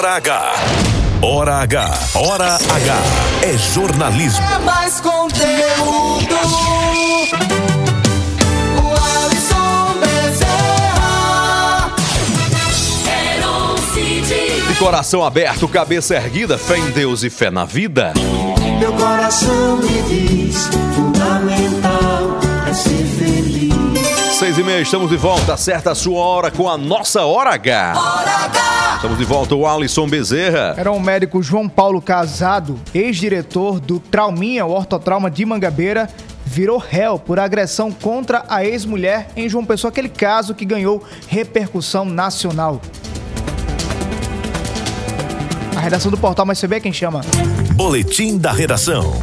[0.00, 0.52] Hora H.
[1.20, 1.98] Hora H.
[2.14, 2.96] Hora H.
[3.42, 4.42] É jornalismo.
[4.50, 6.34] É mais conteúdo.
[8.82, 8.88] O
[9.26, 11.92] Alisson Bezerra.
[13.92, 14.68] Cid.
[14.68, 18.14] De coração aberto, cabeça erguida, fé em Deus e fé na vida.
[18.78, 21.69] Meu coração me diz: é feliz.
[24.40, 25.52] Seis e meia, estamos de volta.
[25.52, 27.92] Acerta a sua hora com a nossa Hora H.
[28.96, 30.74] Estamos de volta, o Alisson Bezerra.
[30.78, 36.08] Era o médico João Paulo Casado, ex-diretor do Trauminha, o Ortotrauma de Mangabeira,
[36.46, 42.06] virou réu por agressão contra a ex-mulher em João Pessoa, aquele caso que ganhou repercussão
[42.06, 42.80] nacional.
[45.76, 47.20] A redação do portal Mais CB, quem chama?
[47.74, 49.20] Boletim da redação.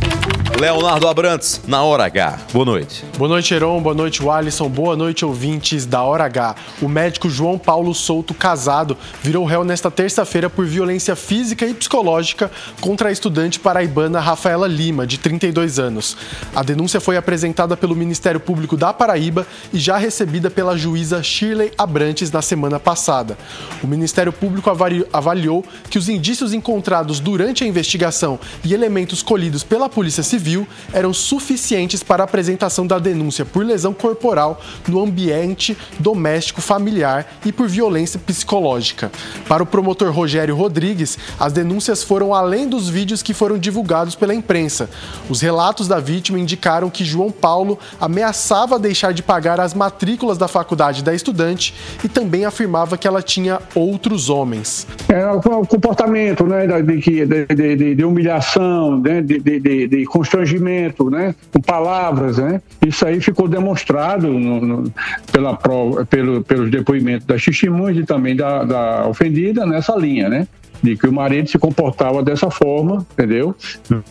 [0.60, 2.39] Leonardo Abrantes, na Hora H.
[2.52, 3.06] Boa noite.
[3.15, 3.80] Boa noite, Heron.
[3.80, 4.67] Boa noite, Alisson.
[4.67, 6.56] Boa noite, ouvintes da Hora H.
[6.82, 12.50] O médico João Paulo Souto Casado virou réu nesta terça-feira por violência física e psicológica
[12.82, 16.17] contra a estudante paraibana Rafaela Lima, de 32 anos.
[16.56, 21.72] A denúncia foi apresentada pelo Ministério Público da Paraíba e já recebida pela juíza Shirley
[21.78, 23.38] Abrantes na semana passada.
[23.84, 24.72] O Ministério Público
[25.13, 30.46] avaliou que os indícios encontrados durante a investigação e elementos colhidos pela Polícia Civil
[30.93, 37.51] eram suficientes para a apresentação da denúncia por lesão corporal no ambiente doméstico familiar e
[37.51, 39.12] por violência psicológica.
[39.47, 44.33] Para o promotor Rogério Rodrigues, as denúncias foram além dos vídeos que foram divulgados pela
[44.33, 44.89] imprensa.
[45.29, 50.47] Os relatos da vítima indicaram que João Paulo ameaçava deixar de pagar as matrículas da
[50.47, 54.88] faculdade da estudante e também afirmava que ela tinha outros homens.
[55.10, 60.05] É o comportamento né, de, de, de- de- humilhação, né, de, de- de- de
[60.38, 62.38] constrangimento, né, com palavras.
[62.38, 64.93] Né, isso aí ficou demonstrado no- no-
[65.32, 70.30] pela prova, pelo, pelos depoimentos das testemunhas e também da, da ofendida nessa linha.
[70.30, 70.47] Né,
[70.81, 73.55] de que o marido se comportava dessa forma, entendeu?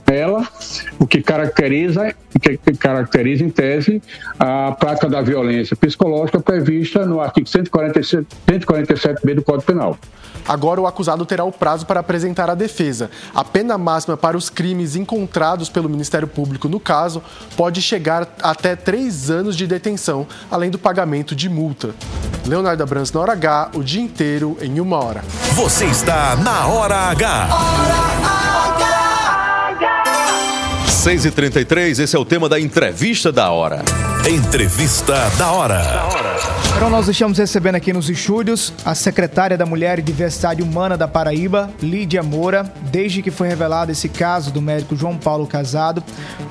[0.07, 0.47] Ela,
[0.99, 4.03] o que caracteriza, o que caracteriza em tese
[4.39, 9.99] a prática da violência psicológica prevista no artigo 147, 147b do Código Penal.
[10.49, 13.11] Agora o acusado terá o prazo para apresentar a defesa.
[13.35, 17.23] A pena máxima para os crimes encontrados pelo Ministério Público no caso
[17.57, 21.95] pode chegar até três anos de detenção, além do pagamento de multa.
[22.47, 25.25] Leonardo Abrantes na hora H, o dia inteiro em uma hora.
[25.55, 28.96] Você está na Hora H.
[31.07, 33.81] 6h33, esse é o tema da entrevista da hora.
[34.29, 35.81] Entrevista da hora.
[36.75, 41.07] Então nós estamos recebendo aqui nos estúdios a secretária da Mulher e Diversidade Humana da
[41.07, 46.03] Paraíba, Lídia Moura, desde que foi revelado esse caso do médico João Paulo Casado,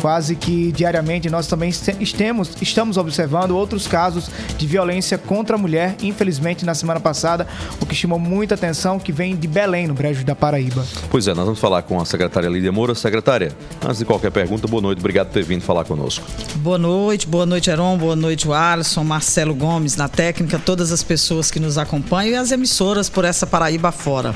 [0.02, 5.98] quase que diariamente nós também estamos, estamos observando outros casos de violência contra a mulher,
[6.02, 7.46] infelizmente na semana passada,
[7.82, 10.86] o que chamou muita atenção, que vem de Belém, no Brejo da Paraíba.
[11.12, 12.96] Pois é, nós vamos falar com a secretária Lídia Moura.
[12.96, 13.52] Secretária,
[13.84, 16.26] antes de qualquer pergunta, boa noite, obrigado por ter vindo falar conosco.
[16.56, 21.52] Boa noite, boa noite, Heron, boa noite, Alisson, Marcelo Gomes na técnica, todas as pessoas
[21.52, 24.36] que nos acompanham e as emissoras por essa Paraíba fora.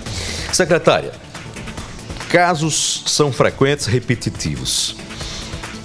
[0.52, 1.12] Secretária,
[2.30, 4.96] casos são frequentes, repetitivos.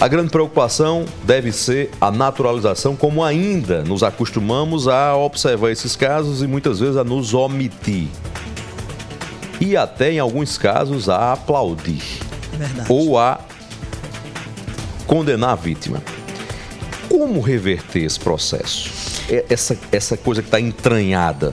[0.01, 6.43] A grande preocupação deve ser a naturalização, como ainda nos acostumamos a observar esses casos
[6.43, 8.09] e muitas vezes a nos omitir.
[9.61, 12.03] E até, em alguns casos, a aplaudir.
[12.53, 12.87] Verdade.
[12.93, 13.41] Ou a
[15.07, 16.03] condenar a vítima.
[17.09, 18.91] Como reverter esse processo?
[19.31, 21.53] É- Essa, essa coisa que está entranhada.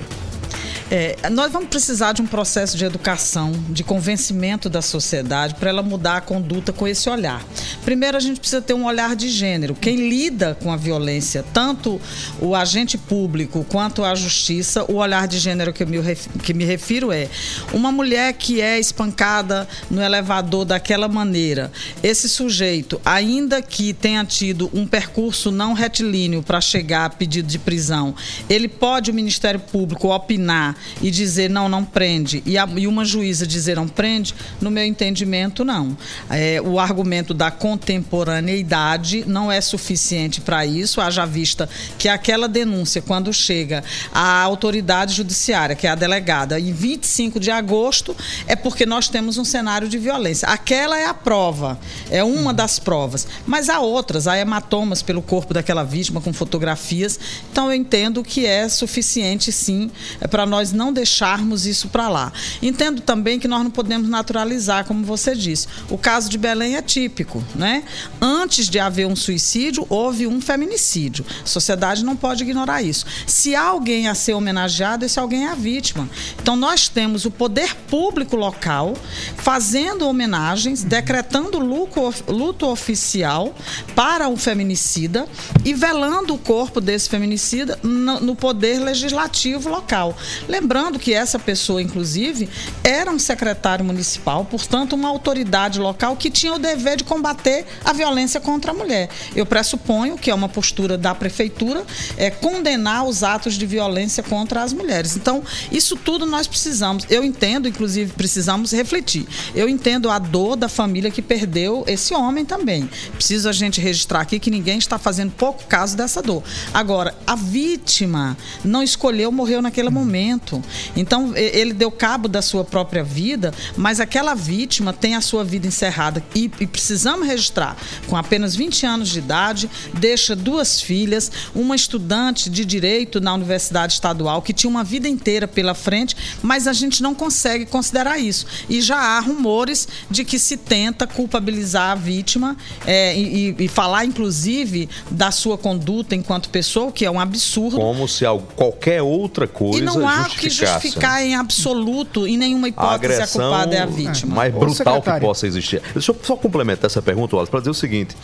[0.93, 5.81] É, nós vamos precisar de um processo de educação, de convencimento da sociedade para ela
[5.81, 7.41] mudar a conduta com esse olhar.
[7.85, 9.73] Primeiro, a gente precisa ter um olhar de gênero.
[9.73, 12.01] Quem lida com a violência, tanto
[12.41, 15.97] o agente público quanto a justiça, o olhar de gênero que eu me,
[16.43, 17.29] que me refiro é
[17.71, 21.71] uma mulher que é espancada no elevador daquela maneira.
[22.03, 27.57] Esse sujeito, ainda que tenha tido um percurso não retilíneo para chegar a pedido de
[27.57, 28.13] prisão,
[28.49, 33.03] ele pode, o Ministério Público, opinar e dizer não, não prende, e, a- e uma
[33.05, 35.97] juíza dizer não prende, no meu entendimento, não.
[36.29, 43.01] É, o argumento da contemporaneidade não é suficiente para isso, haja vista que aquela denúncia,
[43.01, 48.15] quando chega à autoridade judiciária, que é a delegada, em 25 de agosto,
[48.47, 50.47] é porque nós temos um cenário de violência.
[50.47, 51.79] Aquela é a prova,
[52.09, 53.27] é uma das provas.
[53.45, 57.19] Mas há outras, há hematomas pelo corpo daquela vítima com fotografias.
[57.51, 59.89] Então eu entendo que é suficiente, sim,
[60.29, 62.31] para nós não deixarmos isso para lá.
[62.61, 65.67] Entendo também que nós não podemos naturalizar, como você disse.
[65.89, 67.83] O caso de Belém é típico, né?
[68.21, 71.25] Antes de haver um suicídio, houve um feminicídio.
[71.43, 73.05] A sociedade não pode ignorar isso.
[73.27, 76.09] Se há alguém a ser homenageado, esse alguém é a vítima.
[76.41, 78.95] Então nós temos o poder público local
[79.37, 83.55] fazendo homenagens, decretando luto, oficial
[83.95, 85.27] para um feminicida
[85.65, 90.15] e velando o corpo desse feminicida no, no poder legislativo local.
[90.61, 92.47] Lembrando que essa pessoa, inclusive,
[92.83, 97.91] era um secretário municipal, portanto, uma autoridade local que tinha o dever de combater a
[97.91, 99.09] violência contra a mulher.
[99.35, 101.83] Eu pressuponho que é uma postura da prefeitura
[102.15, 105.17] é condenar os atos de violência contra as mulheres.
[105.17, 107.05] Então, isso tudo nós precisamos.
[107.09, 109.27] Eu entendo, inclusive, precisamos refletir.
[109.55, 112.87] Eu entendo a dor da família que perdeu esse homem também.
[113.13, 116.43] Preciso a gente registrar aqui que ninguém está fazendo pouco caso dessa dor.
[116.71, 120.50] Agora, a vítima não escolheu, morreu naquele momento.
[120.95, 125.67] Então, ele deu cabo da sua própria vida, mas aquela vítima tem a sua vida
[125.67, 126.23] encerrada.
[126.33, 127.77] E, e precisamos registrar,
[128.07, 133.93] com apenas 20 anos de idade, deixa duas filhas, uma estudante de direito na Universidade
[133.93, 138.45] Estadual, que tinha uma vida inteira pela frente, mas a gente não consegue considerar isso.
[138.69, 144.05] E já há rumores de que se tenta culpabilizar a vítima é, e, e- falar,
[144.05, 147.77] inclusive, da sua conduta enquanto pessoa, o que é um absurdo.
[147.77, 148.25] Como se
[148.55, 152.95] qualquer outra coisa E não há que justificar em absoluto, em nenhuma a hipótese, a
[152.95, 154.35] agressão culpada é a vítima.
[154.35, 155.81] mais brutal que possa existir.
[155.93, 158.15] Deixa eu só complementar essa pergunta, Wallace, para dizer o seguinte: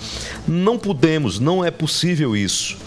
[0.48, 2.78] não podemos, não é possível isso.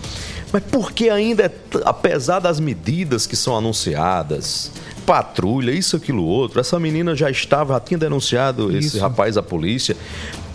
[0.53, 1.53] Mas por que ainda, é
[1.85, 4.73] apesar das medidas que são anunciadas,
[5.07, 9.01] patrulha, isso, aquilo, outro, essa menina já estava, já tinha denunciado esse Isso.
[9.01, 9.97] rapaz à polícia,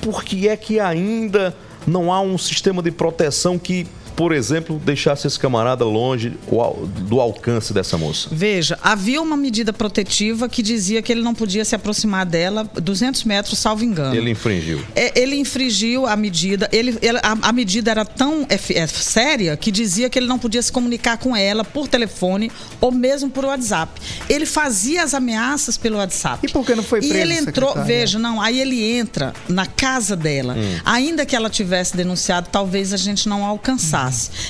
[0.02, 1.56] por que é que ainda
[1.86, 6.34] não há um sistema de proteção que, por exemplo, deixasse esse camarada longe
[7.08, 8.30] do alcance dessa moça?
[8.32, 13.24] Veja, havia uma medida protetiva que dizia que ele não podia se aproximar dela 200
[13.26, 14.16] metros, salvo engano.
[14.16, 14.82] Ele infringiu.
[14.96, 16.70] É, ele infringiu a medida.
[16.72, 20.40] Ele, ele- a, a medida era tão é, é, séria que dizia que ele não
[20.40, 23.92] podia se comunicar com ela por telefone ou mesmo por WhatsApp.
[24.30, 26.46] Ele fazia as ameaças pelo WhatsApp.
[26.48, 27.84] E por que não foi E preso, ele entrou, secretária?
[28.00, 30.54] veja, não, aí ele entra na casa dela.
[30.58, 30.80] Hum.
[30.86, 34.05] Ainda que ela tivesse denunciado, talvez a gente não alcançasse.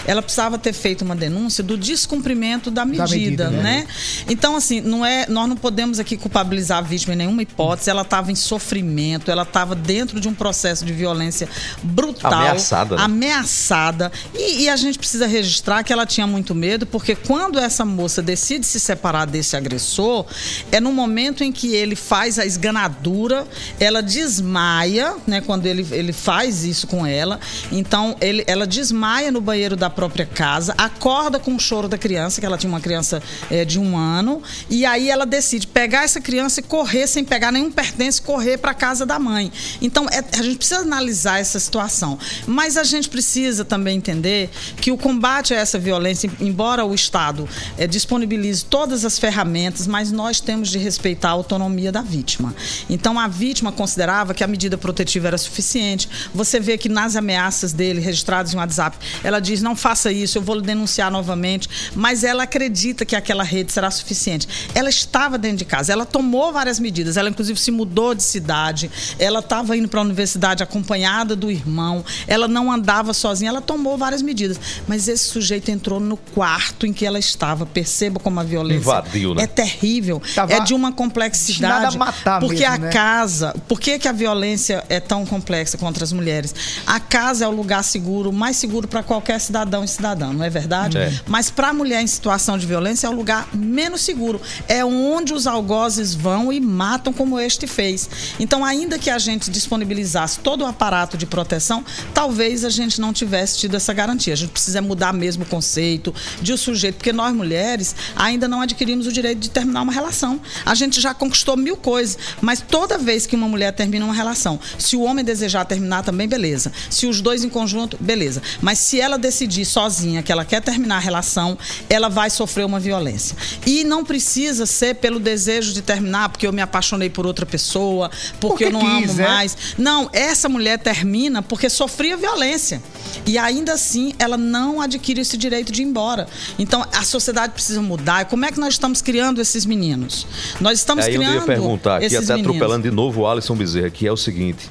[0.05, 3.61] Ela precisava ter feito uma denúncia do descumprimento da medida, medida, né?
[3.61, 3.87] né?
[4.29, 7.89] Então, assim, não é, nós não podemos aqui culpabilizar a vítima em nenhuma hipótese.
[7.89, 11.47] Ela estava em sofrimento, ela estava dentro de um processo de violência
[11.83, 12.33] brutal.
[12.33, 13.01] Ameaçada, né?
[13.03, 14.11] Ameaçada.
[14.33, 18.21] E, e a gente precisa registrar que ela tinha muito medo, porque quando essa moça
[18.21, 20.25] decide se separar desse agressor,
[20.71, 23.47] é no momento em que ele faz a esganadura,
[23.79, 25.41] ela desmaia, né?
[25.41, 27.39] Quando ele, ele faz isso com ela.
[27.71, 32.41] Então, ele, ela desmaia no banheiro da própria casa, acorda com o choro da criança,
[32.41, 36.19] que ela tinha uma criança eh, de um ano, e aí ela decide pegar essa
[36.19, 39.51] criança e correr sem pegar nenhum pertence, correr para casa da mãe.
[39.81, 42.17] Então, é- a gente precisa analisar essa situação.
[42.47, 47.47] Mas a gente precisa também entender que o combate a essa violência, embora o Estado
[47.77, 52.55] eh, disponibilize todas as ferramentas, mas nós temos de respeitar a autonomia da vítima.
[52.89, 56.09] Então, a vítima considerava que a medida protetiva era suficiente.
[56.33, 60.41] Você vê que nas ameaças dele, registradas em WhatsApp, ela diz: não faça isso, eu
[60.41, 61.69] vou lhe denunciar novamente.
[61.95, 64.47] Mas ela acredita que aquela rede será suficiente.
[64.73, 68.89] Ela estava dentro de casa, ela tomou várias medidas, ela inclusive se mudou de cidade,
[69.19, 73.97] ela estava indo para a universidade acompanhada do irmão, ela não andava sozinha, ela tomou
[73.97, 74.59] várias medidas.
[74.87, 77.65] Mas esse sujeito entrou no quarto em que ela estava.
[77.65, 79.43] Perceba como a violência Invadiu, né?
[79.43, 81.97] é terrível, Tava é de uma complexidade.
[81.97, 82.89] matar porque mesmo, a né?
[82.91, 86.53] casa, por que, que a violência é tão complexa contra as mulheres?
[86.85, 90.43] A casa é o lugar seguro, mais seguro para qualquer qualquer cidadão e cidadã, não
[90.43, 90.99] é verdade?
[90.99, 91.11] É.
[91.25, 94.39] Mas para a mulher em situação de violência é o lugar menos seguro.
[94.67, 98.07] É onde os algozes vão e matam como este fez.
[98.39, 103.11] Então, ainda que a gente disponibilizasse todo o aparato de proteção, talvez a gente não
[103.11, 104.33] tivesse tido essa garantia.
[104.33, 108.61] A gente precisa mudar mesmo o conceito de o sujeito, porque nós mulheres ainda não
[108.61, 110.39] adquirimos o direito de terminar uma relação.
[110.63, 114.59] A gente já conquistou mil coisas, mas toda vez que uma mulher termina uma relação,
[114.77, 116.71] se o homem desejar terminar também, beleza.
[116.89, 118.41] Se os dois em conjunto, beleza.
[118.61, 121.57] Mas se ela decidir sozinha que ela quer terminar a relação,
[121.89, 123.35] ela vai sofrer uma violência.
[123.65, 128.09] E não precisa ser pelo desejo de terminar, porque eu me apaixonei por outra pessoa,
[128.39, 129.27] porque, Porque eu não quis, amo né?
[129.27, 129.57] mais.
[129.77, 132.81] Não, essa mulher termina porque sofria violência.
[133.25, 136.27] E ainda assim, ela não adquire esse direito de ir embora.
[136.59, 138.23] Então, a sociedade precisa mudar.
[138.23, 140.27] E como é que nós estamos criando esses meninos?
[140.59, 142.39] Nós estamos Aí eu criando ia perguntar aqui, até meninos.
[142.41, 144.69] atropelando de novo o Alisson Bezerra, que é o seguinte: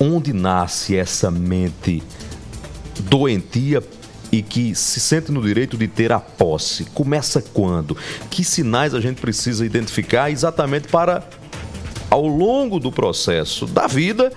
[0.00, 2.02] onde nasce essa mente
[3.16, 3.80] doentia
[4.32, 6.84] e que se sente no direito de ter a posse?
[6.86, 7.96] Começa quando?
[8.28, 11.22] Que sinais a gente precisa identificar exatamente para,
[12.10, 14.32] ao longo do processo da vida,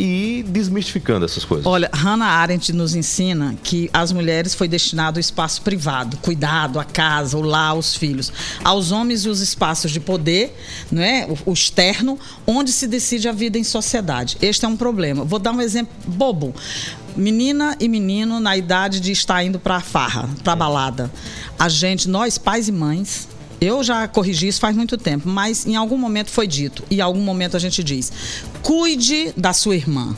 [0.00, 1.66] e desmistificando essas coisas?
[1.66, 6.84] Olha, Hannah Arendt nos ensina que às mulheres foi destinado o espaço privado, cuidado, a
[6.84, 8.32] casa, o lar, os filhos.
[8.64, 10.56] Aos homens os espaços de poder,
[10.96, 11.26] é?
[11.26, 14.38] o, o externo, onde se decide a vida em sociedade.
[14.40, 15.22] Este é um problema.
[15.22, 16.54] Vou dar um exemplo bobo.
[17.16, 21.10] Menina e menino na idade de estar indo para a farra, para balada.
[21.58, 23.28] A gente, nós pais e mães,
[23.60, 27.00] eu já corrigi isso faz muito tempo, mas em algum momento foi dito, e em
[27.00, 28.10] algum momento a gente diz:
[28.62, 30.16] cuide da sua irmã.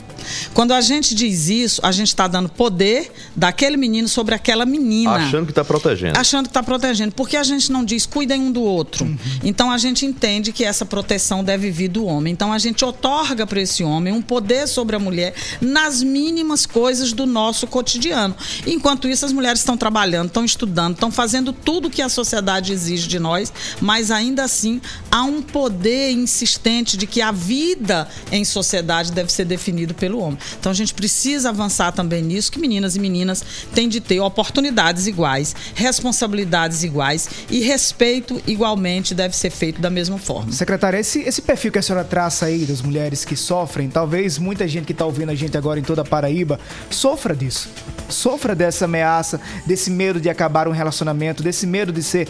[0.53, 5.13] Quando a gente diz isso, a gente está dando poder daquele menino sobre aquela menina.
[5.13, 6.19] Achando que está protegendo.
[6.19, 7.13] Achando que está protegendo.
[7.13, 9.17] Porque a gente não diz cuidem um do outro.
[9.43, 12.33] Então a gente entende que essa proteção deve vir do homem.
[12.33, 17.13] Então a gente otorga para esse homem um poder sobre a mulher nas mínimas coisas
[17.13, 18.35] do nosso cotidiano.
[18.65, 23.07] Enquanto isso, as mulheres estão trabalhando, estão estudando, estão fazendo tudo que a sociedade exige
[23.07, 23.51] de nós,
[23.81, 29.45] mas ainda assim há um poder insistente de que a vida em sociedade deve ser
[29.45, 30.37] definido pelo homem.
[30.59, 33.43] Então a gente precisa avançar também nisso, que meninas e meninas
[33.73, 40.17] têm de ter oportunidades iguais, responsabilidades iguais e respeito igualmente deve ser feito da mesma
[40.17, 40.51] forma.
[40.51, 44.67] Secretária, esse, esse perfil que a senhora traça aí das mulheres que sofrem, talvez muita
[44.67, 46.59] gente que está ouvindo a gente agora em toda a Paraíba
[46.89, 47.69] sofra disso.
[48.09, 52.27] Sofra dessa ameaça, desse medo de acabar um relacionamento, desse medo de ser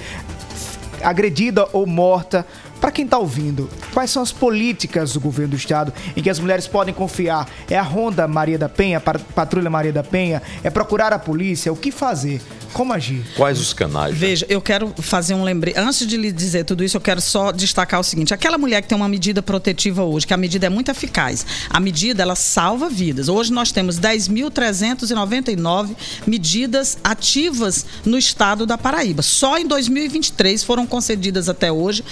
[1.01, 2.45] agredida ou morta.
[2.83, 6.37] Para quem está ouvindo, quais são as políticas do governo do estado em que as
[6.37, 7.49] mulheres podem confiar?
[7.69, 10.41] É a Ronda Maria da Penha, a Patrulha Maria da Penha?
[10.65, 11.71] É procurar a polícia?
[11.71, 12.41] O que fazer?
[12.73, 13.23] Como agir?
[13.37, 14.17] Quais os canais?
[14.17, 15.77] Veja, eu quero fazer um lembrete.
[15.77, 18.87] Antes de lhe dizer tudo isso, eu quero só destacar o seguinte: aquela mulher que
[18.87, 22.89] tem uma medida protetiva hoje, que a medida é muito eficaz, a medida ela salva
[22.89, 23.29] vidas.
[23.29, 29.21] Hoje nós temos 10.399 medidas ativas no estado da Paraíba.
[29.21, 32.03] Só em 2023 foram concedidas até hoje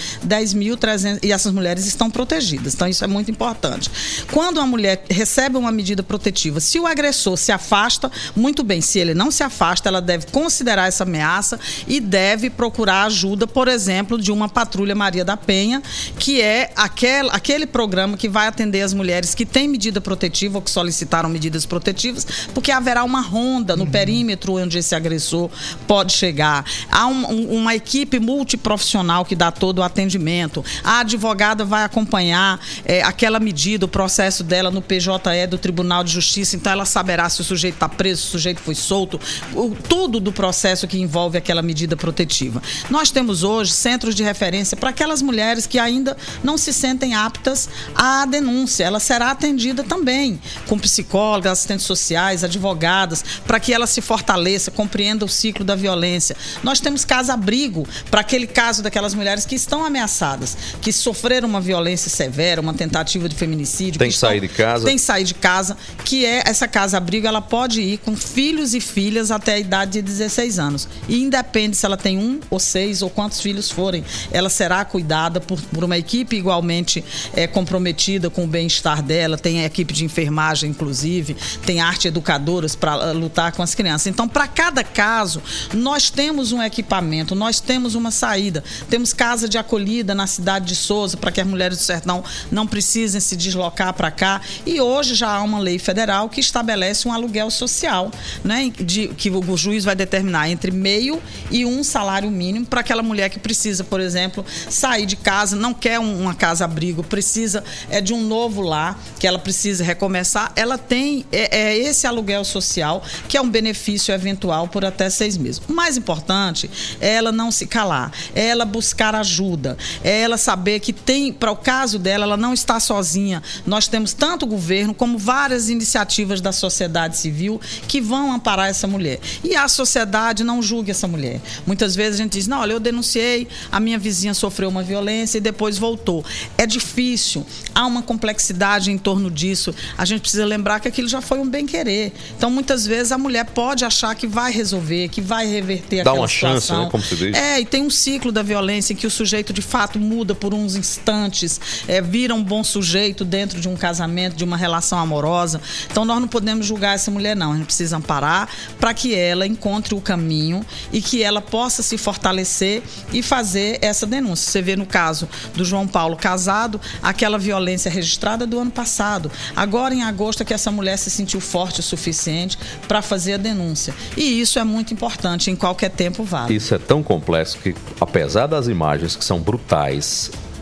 [0.62, 2.74] 10.300 e essas mulheres estão protegidas.
[2.74, 3.90] Então isso é muito importante.
[4.30, 8.80] Quando a mulher recebe uma medida protetiva, se o agressor se afasta, muito bem.
[8.80, 13.68] Se ele não se afasta, ela deve considerar essa ameaça e deve procurar ajuda, por
[13.68, 15.82] exemplo, de uma patrulha Maria da Penha,
[16.18, 20.62] que é aquele, aquele programa que vai atender as mulheres que têm medida protetiva ou
[20.62, 25.50] que solicitaram medidas protetivas, porque haverá uma ronda no perímetro onde esse agressor
[25.86, 26.64] pode chegar.
[26.90, 30.51] Há um- um- uma equipe multiprofissional que dá todo o atendimento.
[30.84, 36.12] A advogada vai acompanhar eh, aquela medida, o processo dela no PJE do Tribunal de
[36.12, 39.20] Justiça, então ela saberá se o sujeito está preso, se o sujeito foi solto,
[39.54, 42.62] o- tudo do processo que envolve aquela medida protetiva.
[42.90, 47.68] Nós temos hoje centros de referência para aquelas mulheres que ainda não se sentem aptas
[47.94, 48.84] à denúncia.
[48.84, 55.24] Ela será atendida também com psicólogas, assistentes sociais, advogadas, para que ela se fortaleça, compreenda
[55.24, 56.36] o ciclo da violência.
[56.62, 60.31] Nós temos casa-abrigo para aquele caso daquelas mulheres que estão ameaçadas,
[60.80, 63.98] que sofreram uma violência severa, uma tentativa de feminicídio.
[63.98, 64.84] Tem que que sair de casa.
[64.84, 68.80] Tem que sair de casa, que é essa casa-abrigo, ela pode ir com filhos e
[68.80, 70.88] filhas até a idade de 16 anos.
[71.08, 75.40] E independe se ela tem um ou seis ou quantos filhos forem, ela será cuidada
[75.40, 77.04] por, por uma equipe igualmente
[77.34, 82.74] eh, comprometida com o bem-estar dela, tem a equipe de enfermagem, inclusive, tem arte educadoras
[82.74, 84.06] para lutar com as crianças.
[84.06, 85.42] Então, para cada caso,
[85.74, 88.62] nós temos um equipamento, nós temos uma saída.
[88.88, 92.66] Temos casa de acolhida na cidade de Souza para que as mulheres do sertão não
[92.66, 94.40] precisem se deslocar para cá.
[94.66, 98.10] E hoje já há uma lei federal que estabelece um aluguel social,
[98.44, 101.20] né, de, que o juiz vai determinar entre meio
[101.50, 105.72] e um salário mínimo para aquela mulher que precisa, por exemplo, sair de casa, não
[105.74, 110.52] quer um- uma casa abrigo, precisa é de um novo lar, que ela precisa recomeçar,
[110.56, 115.36] ela tem é, é esse aluguel social que é um benefício eventual por até seis
[115.36, 115.60] meses.
[115.68, 116.70] O mais importante
[117.00, 121.50] é ela não se calar, é ela buscar ajuda, é ela saber que tem, para
[121.50, 123.42] o caso dela, ela não está sozinha.
[123.66, 128.86] Nós temos tanto o governo como várias iniciativas da sociedade civil que vão amparar essa
[128.86, 129.20] mulher.
[129.44, 131.40] E a sociedade não julga essa mulher.
[131.66, 135.38] Muitas vezes a gente diz: não, olha, eu denunciei, a minha vizinha sofreu uma violência
[135.38, 136.24] e depois voltou.
[136.56, 139.74] É difícil, há uma complexidade em torno disso.
[139.96, 142.12] A gente precisa lembrar que aquilo já foi um bem-querer.
[142.36, 146.20] Então, muitas vezes, a mulher pode achar que vai resolver, que vai reverter Dá aquela
[146.22, 146.84] uma chance, situação.
[146.84, 147.36] né, como se diz.
[147.36, 150.52] É, e tem um ciclo da violência em que o sujeito de fato muda por
[150.52, 155.60] uns instantes, é, vira um bom sujeito dentro de um casamento, de uma relação amorosa.
[155.90, 157.52] Então nós não podemos julgar essa mulher, não.
[157.52, 158.48] A gente precisa amparar
[158.78, 162.82] para que ela encontre o caminho e que ela possa se fortalecer
[163.12, 164.50] e fazer essa denúncia.
[164.50, 169.30] Você vê no caso do João Paulo casado, aquela violência registrada do ano passado.
[169.54, 173.36] Agora, em agosto, é que essa mulher se sentiu forte o suficiente para fazer a
[173.36, 173.94] denúncia.
[174.16, 176.54] E isso é muito importante, em qualquer tempo vale.
[176.54, 179.91] Isso é tão complexo que, apesar das imagens que são brutais,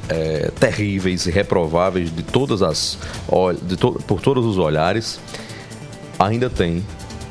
[0.09, 2.99] é, terríveis e reprováveis de todas as
[3.63, 5.21] de to- por todos os olhares,
[6.19, 6.85] ainda tem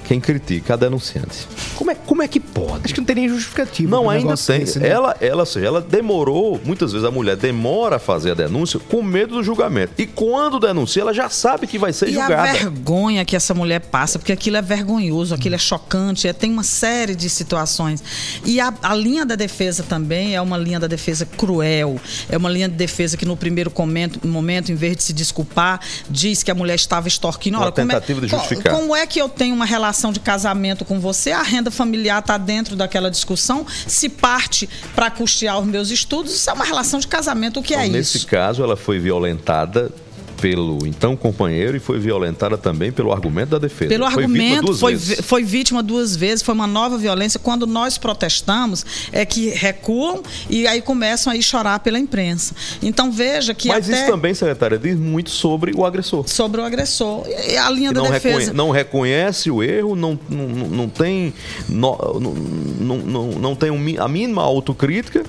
[0.10, 1.48] quem critica a denunciante.
[1.76, 2.86] Como é, como é que pode?
[2.86, 3.88] Acho que não tem nem justificativa.
[3.92, 4.66] Não, ainda negócio tem.
[4.66, 4.90] desse, né?
[4.90, 8.80] Ela, ela, ou seja, ela demorou, muitas vezes a mulher demora a fazer a denúncia
[8.80, 9.94] com medo do julgamento.
[10.00, 12.50] E quando denuncia, ela já sabe que vai ser E julgada.
[12.50, 16.52] a vergonha que essa mulher passa, porque aquilo é vergonhoso, aquilo é chocante, é- tem
[16.52, 18.04] uma série de situações.
[18.44, 22.50] E a, a linha da defesa também é uma linha da defesa cruel, é uma
[22.50, 25.80] linha de defesa que no primeiro comento- momento, em vez de se desculpar,
[26.10, 27.58] diz que a mulher estava extorquindo.
[27.58, 28.74] Uma Olha, como é- tentativa de co- justificar.
[28.74, 31.32] Como é que eu tenho uma relação de casamento com você?
[31.32, 33.66] A renda familiar está dentro daquela discussão.
[33.88, 37.60] Se parte para custear os meus estudos, isso é uma relação de casamento.
[37.60, 38.28] O que é Então, Nesse isso?
[38.28, 39.92] caso, ela foi violentada
[40.40, 43.90] pelo então companheiro e foi violentada também pelo argumento da defesa.
[43.90, 45.26] Pelo Foi vítima argumento, duas foi, vezes.
[45.26, 47.40] foi vítima duas vezes, foi uma nova violência.
[47.40, 52.54] Quando nós protestamos, é que recuam e aí começam a chorar pela imprensa.
[52.82, 56.28] Então veja que Mas até isso também, secretária, diz muito sobre o agressor.
[56.28, 57.26] sobre o agressor.
[57.28, 58.54] E a linha Que da não, defesa.
[58.54, 61.34] não reconhece o erro, não, não, não- tem,
[61.68, 61.98] não,
[62.80, 65.24] não, não, não tem a mínima autocrítica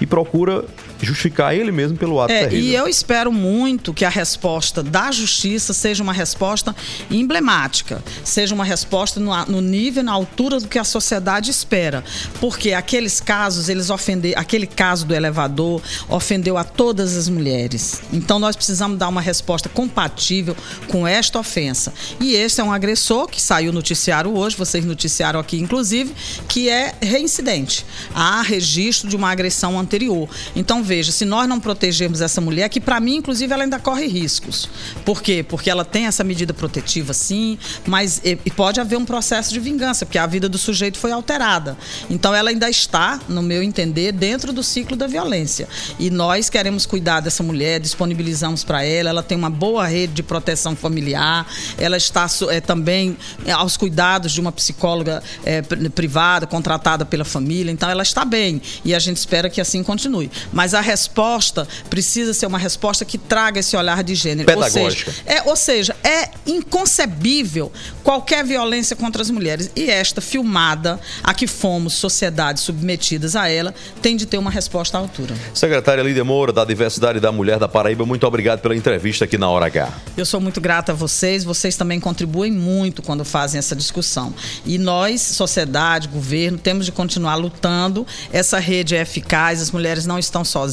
[0.00, 0.64] e procura
[1.00, 2.64] justificar ele mesmo pelo ato É, terrível.
[2.64, 6.74] e eu espero muito que a resposta da justiça seja uma resposta
[7.10, 12.04] emblemática, seja uma resposta no, no nível, na altura do que a sociedade espera.
[12.40, 18.02] Porque aqueles casos, eles ofenderam, aquele caso do elevador ofendeu a todas as mulheres.
[18.12, 20.56] Então nós precisamos dar uma resposta compatível
[20.88, 21.92] com esta ofensa.
[22.20, 26.14] E este é um agressor que saiu no noticiário hoje, vocês noticiaram aqui, inclusive,
[26.48, 27.84] que é reincidente.
[28.14, 30.28] Há registro de uma agressão anterior.
[30.56, 34.06] Então, veja, se nós não protegermos essa mulher, que para mim, inclusive, ela ainda corre
[34.06, 34.68] riscos.
[35.04, 35.42] Por quê?
[35.42, 40.04] Porque ela tem essa medida protetiva, sim, mas e, pode haver um processo de vingança,
[40.04, 41.76] porque a vida do sujeito foi alterada.
[42.10, 45.68] Então, ela ainda está, no meu entender, dentro do ciclo da violência.
[45.98, 50.22] E nós queremos cuidar dessa mulher, disponibilizamos para ela, ela tem uma boa rede de
[50.22, 51.46] proteção familiar,
[51.78, 53.16] ela está é, também
[53.46, 58.24] é, aos cuidados de uma psicóloga é, pri- privada, contratada pela família, então ela está
[58.24, 60.30] bem e a gente espera que assim continue.
[60.52, 64.50] Mas a resposta precisa ser uma resposta que traga esse olhar de gênero.
[64.50, 65.10] Ou Pedagógica.
[65.12, 67.72] seja, é, ou seja, é inconcebível
[68.02, 69.70] qualquer violência contra as mulheres.
[69.74, 74.98] E esta filmada, a que fomos sociedades submetidas a ela, tem de ter uma resposta
[74.98, 75.34] à altura.
[75.54, 79.48] Secretária Lídia Moura, da Diversidade da Mulher da Paraíba, muito obrigado pela entrevista aqui na
[79.48, 79.88] Hora H.
[80.16, 84.34] Eu sou muito grata a vocês, vocês também contribuem muito quando fazem essa discussão.
[84.66, 88.06] E nós, sociedade, governo, temos de continuar lutando.
[88.32, 90.63] Essa rede é eficaz, as mulheres não estão sozinhas.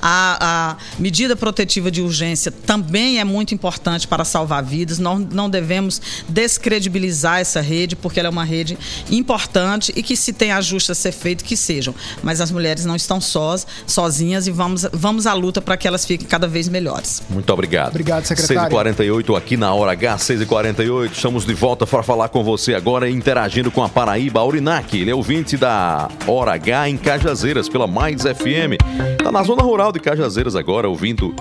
[0.00, 4.98] A, a medida protetiva de urgência também é muito importante para salvar vidas.
[4.98, 8.78] Nós não devemos descredibilizar essa rede, porque ela é uma rede
[9.10, 11.94] importante e que se tem ajustes a ser feito, que sejam.
[12.22, 16.04] Mas as mulheres não estão sós, sozinhas e vamos, vamos à luta para que elas
[16.04, 17.22] fiquem cada vez melhores.
[17.28, 17.90] Muito obrigado.
[17.90, 18.76] Obrigado, secretário.
[18.76, 21.12] 6h48 aqui na Hora H, 6h48.
[21.12, 24.96] Estamos de volta para falar com você agora, interagindo com a Paraíba Aurinac.
[24.96, 29.09] Ele é ouvinte da Hora H em Cajazeiras, pela Mais FM.
[29.18, 31.34] Tá na zona rural de Cajazeiras agora, ouvindo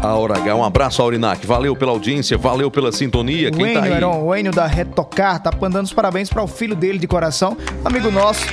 [0.00, 0.54] a Hora H.
[0.54, 1.46] Um abraço, Aurinac.
[1.46, 3.48] Valeu pela audiência, valeu pela sintonia.
[3.48, 3.92] O Quem tá Enio, aí?
[3.92, 7.56] Heron, o Enio da Retocar, tá mandando os parabéns para o filho dele de coração,
[7.84, 8.44] amigo nosso,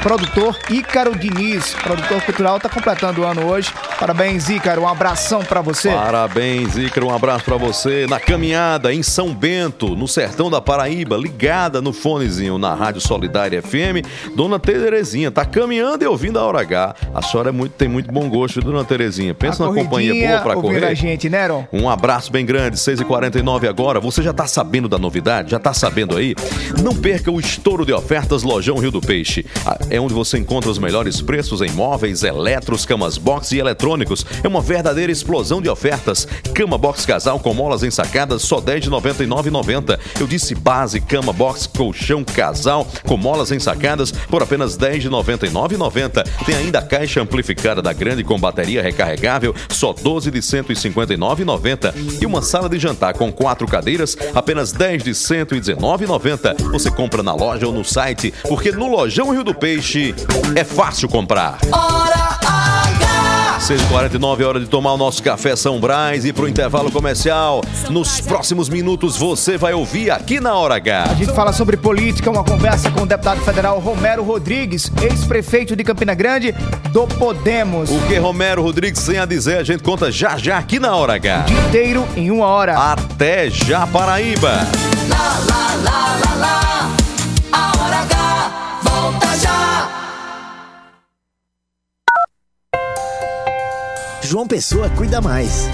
[0.00, 3.72] produtor Ícaro Diniz, produtor cultural, tá completando o ano hoje.
[3.98, 5.90] Parabéns, Ícaro, um abração para você.
[5.90, 8.06] Parabéns, Ícaro, um abraço pra você.
[8.08, 13.62] Na caminhada em São Bento, no sertão da Paraíba, ligada no fonezinho na Rádio Solidária
[13.62, 16.94] FM, Dona Terezinha tá caminhando e ouvindo a hora H.
[17.14, 19.34] A senhora é muito, tem muito bom gosto, Dona Terezinha.
[19.34, 20.86] Pensa A numa companhia boa pra ouvindo correr.
[20.86, 21.64] a gente, né, Aaron?
[21.72, 24.00] Um abraço bem grande, 6h49 agora.
[24.00, 25.50] Você já tá sabendo da novidade?
[25.50, 26.34] Já tá sabendo aí?
[26.82, 29.44] Não perca o estouro de ofertas Lojão Rio do Peixe.
[29.90, 34.24] É onde você encontra os melhores preços em móveis, eletros, camas box e eletrônicos.
[34.42, 36.26] É uma verdadeira explosão de ofertas.
[36.54, 39.98] Cama box casal com molas ensacadas só R$ 10,99,90.
[40.20, 46.26] Eu disse base, cama box, colchão casal com molas ensacadas por apenas R$ 10,99,90.
[46.46, 52.20] Tem ainda a caixa amplificada da grande com bateria recarregável, só 12 de R$ 159,90.
[52.20, 56.70] E uma sala de jantar com quatro cadeiras, apenas 10 de R$ 119,90.
[56.70, 59.71] Você compra na loja ou no site, porque no Lojão Rio do Peixe
[60.54, 61.58] é fácil comprar.
[61.72, 63.58] Hora H!
[63.62, 67.62] 6h49, hora de tomar o nosso café São Brás e pro intervalo comercial.
[67.88, 71.14] Nos próximos minutos você vai ouvir aqui na Hora A H.
[71.14, 76.12] gente fala sobre política, uma conversa com o deputado federal Romero Rodrigues, ex-prefeito de Campina
[76.12, 76.52] Grande,
[76.90, 77.88] do Podemos.
[77.88, 81.14] O que Romero Rodrigues tem a dizer, a gente conta já já aqui na Hora
[81.14, 81.46] H.
[81.68, 82.76] Inteiro em uma hora.
[82.76, 84.66] Até já, Paraíba.
[85.08, 87.01] Lá, lá, lá, lá, lá.
[94.32, 95.68] João Pessoa cuida mais.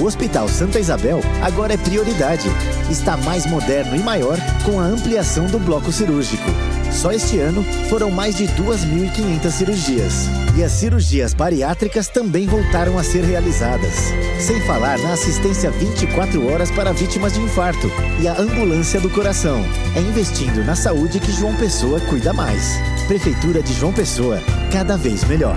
[0.00, 2.48] O Hospital Santa Isabel agora é prioridade.
[2.90, 6.50] Está mais moderno e maior com a ampliação do bloco cirúrgico.
[6.90, 10.14] Só este ano foram mais de 2.500 cirurgias.
[10.56, 13.92] E as cirurgias bariátricas também voltaram a ser realizadas.
[14.40, 17.90] Sem falar na assistência 24 horas para vítimas de infarto
[18.22, 19.62] e a ambulância do coração.
[19.94, 22.72] É investindo na saúde que João Pessoa cuida mais.
[23.06, 24.40] Prefeitura de João Pessoa,
[24.72, 25.56] cada vez melhor.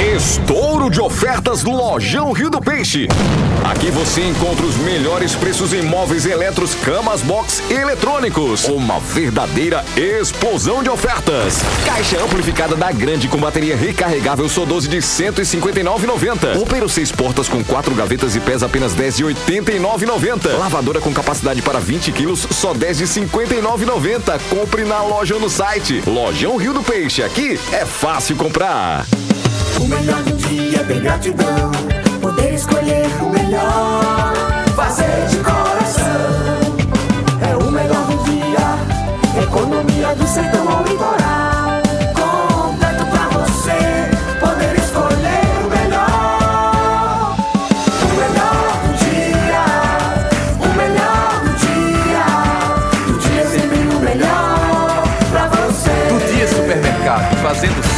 [0.00, 3.06] Estouro de ofertas Lojão Rio do Peixe.
[3.64, 8.64] Aqui você encontra os melhores preços em móveis eletros, camas box e eletrônicos.
[8.64, 11.58] Uma verdadeira explosão de ofertas.
[11.84, 16.56] Caixa amplificada da Grande com bateria recarregável só 12 de R$ 159,90.
[16.56, 20.58] Roupeiro seis portas com quatro gavetas e pés apenas 10 de R$ 89,90.
[20.58, 24.40] Lavadora com capacidade para 20 quilos só 10 de R$ 59,90.
[24.50, 26.02] Compre na loja ou no site.
[26.06, 27.22] Lojão Rio do Peixe.
[27.22, 29.06] Aqui é fácil comprar.
[29.80, 31.70] O melhor do dia é ter gratidão.
[32.20, 34.32] Poder escolher o melhor.
[34.76, 36.76] Fazer de coração.
[37.50, 39.42] É o melhor do dia.
[39.42, 40.61] Economia do sertão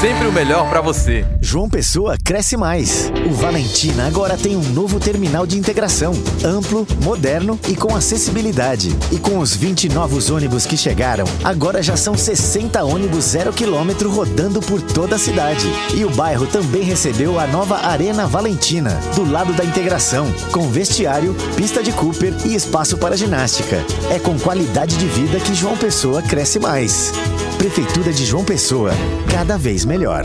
[0.04, 1.24] sempre o melhor pra você.
[1.40, 3.10] João Pessoa cresce mais.
[3.26, 6.12] O Valentina agora tem um novo terminal de integração,
[6.44, 8.94] amplo, moderno e com acessibilidade.
[9.10, 14.10] E com os 20 novos ônibus que chegaram, agora já são 60 ônibus zero quilômetro
[14.10, 15.66] rodando por toda a cidade.
[15.94, 21.34] E o bairro também recebeu a nova Arena Valentina, do lado da integração, com vestiário,
[21.56, 23.82] pista de Cooper e espaço para ginástica.
[24.10, 27.10] É com qualidade de vida que João Pessoa cresce mais.
[27.58, 28.90] Prefeitura de João Pessoa,
[29.30, 30.24] cada vez melhor.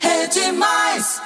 [0.00, 1.20] É demais.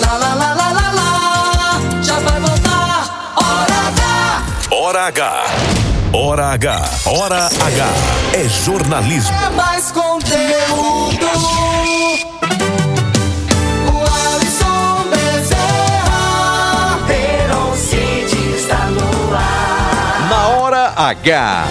[0.00, 2.02] Lá, lá, lá, lá, lá, lá.
[2.02, 3.36] Já vai voltar.
[3.36, 4.66] Hora H.
[4.70, 5.44] Hora H.
[6.12, 6.90] Hora H.
[7.06, 7.86] Hora H.
[8.34, 9.34] É jornalismo.
[9.34, 11.25] É mais conteúdo.
[20.96, 21.66] H.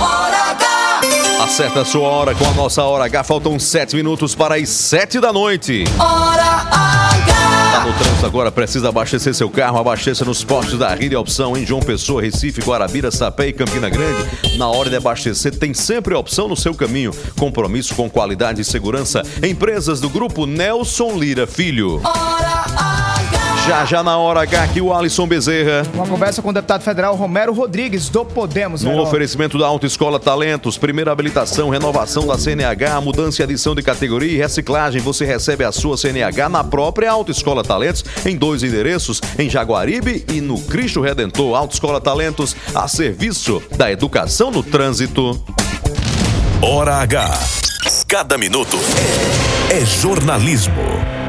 [0.00, 1.00] Hora H.
[1.44, 3.22] Acerta a sua hora com a nossa hora H.
[3.22, 5.84] Faltam 7 minutos para as 7 da noite.
[5.98, 7.84] Hora Tá H.
[7.84, 11.82] no trânsito agora, precisa abastecer seu carro, abasteça nos postos da Rede Opção em João
[11.82, 14.26] Pessoa, Recife, Guarabira, Sapé e Campina Grande.
[14.56, 17.12] Na hora de abastecer, tem sempre a opção no seu caminho.
[17.38, 19.22] Compromisso com qualidade e segurança.
[19.46, 22.00] Empresas do grupo Nelson Lira Filho.
[23.66, 25.86] Já já na hora H aqui o Alisson Bezerra.
[25.94, 28.82] Uma conversa com o deputado federal Romero Rodrigues, do Podemos.
[28.82, 34.32] No oferecimento da Autoescola Talentos, primeira habilitação, renovação da CNH, mudança e adição de categoria
[34.32, 39.48] e reciclagem, você recebe a sua CNH na própria Autoescola Talentos, em dois endereços, em
[39.48, 41.56] Jaguaribe e no Cristo Redentor.
[41.56, 45.40] Autoescola Talentos, a serviço da educação no trânsito.
[46.60, 47.38] Hora H.
[48.08, 48.76] Cada minuto
[49.70, 51.21] é jornalismo.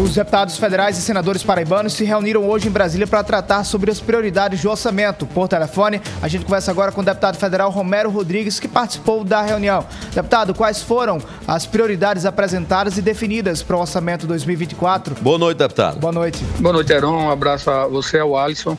[0.00, 3.98] Os deputados federais e senadores paraibanos se reuniram hoje em Brasília para tratar sobre as
[3.98, 5.26] prioridades do orçamento.
[5.26, 9.42] Por telefone, a gente conversa agora com o deputado federal Romero Rodrigues, que participou da
[9.42, 9.84] reunião.
[10.14, 15.16] Deputado, quais foram as prioridades apresentadas e definidas para o orçamento 2024?
[15.16, 15.98] Boa noite, deputado.
[15.98, 16.44] Boa noite.
[16.60, 17.24] Boa noite, Heron.
[17.24, 18.78] Um abraço a você, ao Alisson.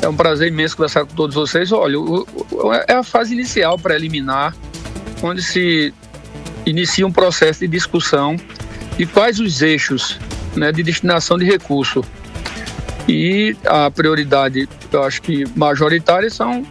[0.00, 1.70] É um prazer imenso conversar com todos vocês.
[1.70, 1.98] Olha,
[2.88, 4.56] é a fase inicial preliminar,
[5.22, 5.92] onde se
[6.64, 8.38] inicia um processo de discussão
[8.96, 10.18] de quais os eixos
[10.56, 12.04] né, de destinação de recurso.
[13.08, 16.64] E a prioridade, eu acho que majoritária, são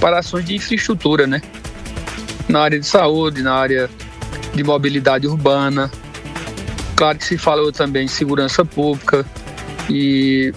[0.00, 1.40] para ações de infraestrutura, né?
[2.48, 3.88] Na área de saúde, na área
[4.54, 5.90] de mobilidade urbana.
[6.96, 9.24] Claro que se falou também em segurança pública
[9.88, 10.52] e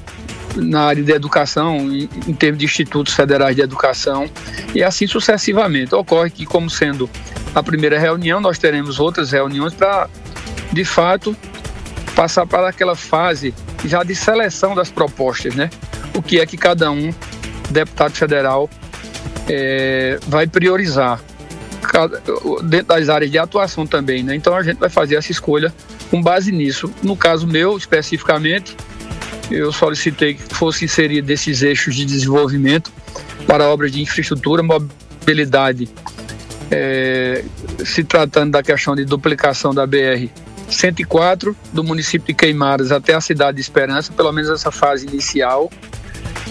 [0.56, 4.30] na área de educação, em termos de institutos federais de educação,
[4.74, 5.94] e assim sucessivamente.
[5.94, 7.10] Ocorre que, como sendo
[7.54, 10.10] a primeira reunião, nós teremos outras reuniões para,
[10.72, 11.36] de fato,
[12.16, 13.54] passar para aquela fase
[13.86, 15.70] já de seleção das propostas, né?
[16.14, 17.14] O que é que cada um,
[17.70, 18.70] deputado federal,
[19.50, 21.20] eh, vai priorizar
[21.82, 22.22] cada-
[22.64, 24.36] dentro das áreas de atuação também, né?
[24.36, 25.74] Então a gente vai fazer essa escolha
[26.10, 26.92] com base nisso.
[27.02, 28.76] No caso meu, especificamente,
[29.50, 32.92] eu solicitei que fosse inserido desses eixos de desenvolvimento
[33.48, 35.90] para obras de infraestrutura, mobilidade,
[36.70, 37.44] eh,
[37.84, 40.30] se tratando da questão de duplicação da BR
[40.76, 45.70] 104 do município de Queimadas até a cidade de Esperança, pelo menos essa fase inicial,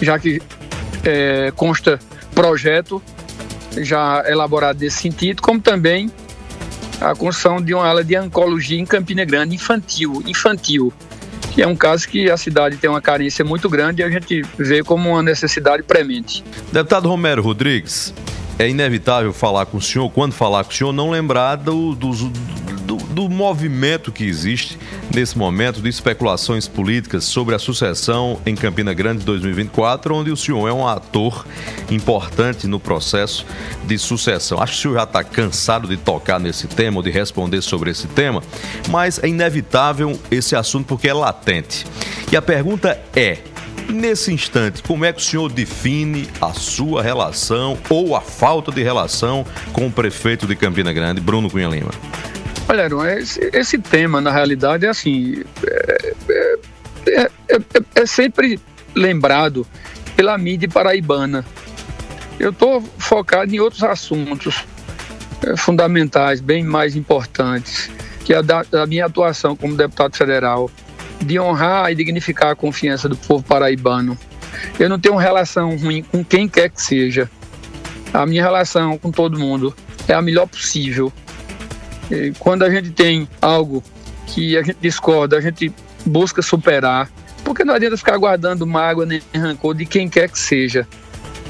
[0.01, 0.41] já que
[1.03, 1.99] eh, consta
[2.33, 3.01] projeto
[3.77, 6.11] já elaborado nesse sentido, como também
[6.99, 10.93] a construção de uma ala de oncologia em Campina Grande infantil, infantil,
[11.53, 14.43] que é um caso que a cidade tem uma carência muito grande e a gente
[14.57, 16.43] vê como uma necessidade premente.
[16.71, 18.13] Deputado Romero Rodrigues,
[18.59, 22.29] é inevitável falar com o senhor, quando falar com o senhor, não lembrar do, dos-
[23.11, 24.77] do, movimento que existe
[25.13, 30.67] nesse momento de especulações políticas sobre a sucessão em Campina Grande 2024, onde o senhor
[30.67, 31.45] é um ator
[31.89, 33.45] importante no processo
[33.85, 34.61] de sucessão.
[34.61, 37.91] Acho que o senhor já está cansado de tocar nesse tema, ou de responder sobre
[37.91, 38.41] esse tema,
[38.89, 41.85] mas é inevitável esse assunto porque é latente.
[42.31, 43.39] E a pergunta é:
[43.89, 48.81] Nesse instante, como é que o senhor define a sua relação ou a falta de
[48.81, 51.91] relação com o prefeito de Campina Grande, Bruno Cunha Lima?
[52.71, 55.43] Olha, Aaron, esse, esse tema, na realidade, é assim.
[55.67, 56.57] É, é-
[57.05, 58.57] é- é- é sempre
[58.95, 59.67] lembrado
[60.15, 61.45] pela mídia paraibana.
[62.39, 64.63] Eu estou focado em outros assuntos
[65.45, 67.91] é, fundamentais, bem mais importantes,
[68.23, 70.71] que é da, da minha atuação como deputado federal,
[71.19, 74.17] de honrar e dignificar a confiança do povo paraibano.
[74.79, 77.29] Eu não tenho relação ruim com quem quer que seja.
[78.13, 79.75] A minha relação com todo mundo
[80.07, 81.11] é a melhor possível.
[82.39, 83.83] Quando a gente tem algo
[84.27, 85.73] que a gente discorda, a gente
[86.05, 87.09] busca superar,
[87.43, 90.87] porque não adianta ficar guardando mágoa nem rancor de quem quer que seja.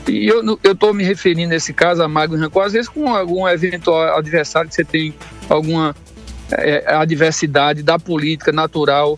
[0.07, 3.47] E eu estou me referindo nesse caso a mágoa e rancor, às vezes com algum
[3.47, 5.14] eventual adversário que você tem
[5.47, 5.95] alguma
[6.51, 9.18] é, adversidade da política natural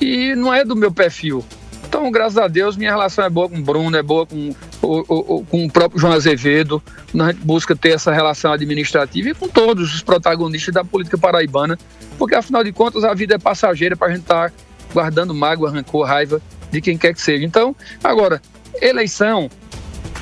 [0.00, 1.44] e não é do meu perfil.
[1.88, 5.04] Então, graças a Deus, minha relação é boa com o Bruno, é boa com o,
[5.08, 6.82] o- o- com o próprio João Azevedo.
[7.18, 11.78] A gente busca ter essa relação administrativa e com todos os protagonistas da política paraibana,
[12.18, 14.52] porque afinal de contas a vida é passageira para a gente estar
[14.92, 17.44] guardando mágoa, rancor, raiva de quem quer que seja.
[17.44, 18.40] Então, agora,
[18.80, 19.50] eleição,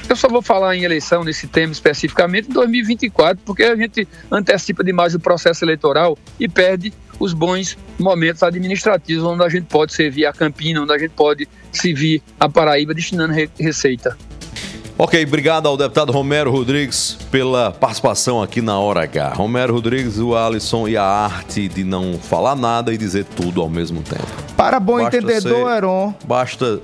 [0.09, 4.82] eu só vou falar em eleição nesse tema especificamente em 2024, porque a gente antecipa
[4.82, 10.24] demais o processo eleitoral e perde os bons momentos administrativos, onde a gente pode servir
[10.24, 14.16] a Campina, onde a gente pode servir a Paraíba destinando re- receita.
[15.01, 19.32] Ok, obrigado ao deputado Romero Rodrigues pela participação aqui na Hora H.
[19.36, 23.68] Romero Rodrigues, o Alisson e a arte de não falar nada e dizer tudo ao
[23.70, 24.26] mesmo tempo.
[24.57, 26.14] Para bom Basta entendedor, ser- Heron.
[26.24, 26.80] Basta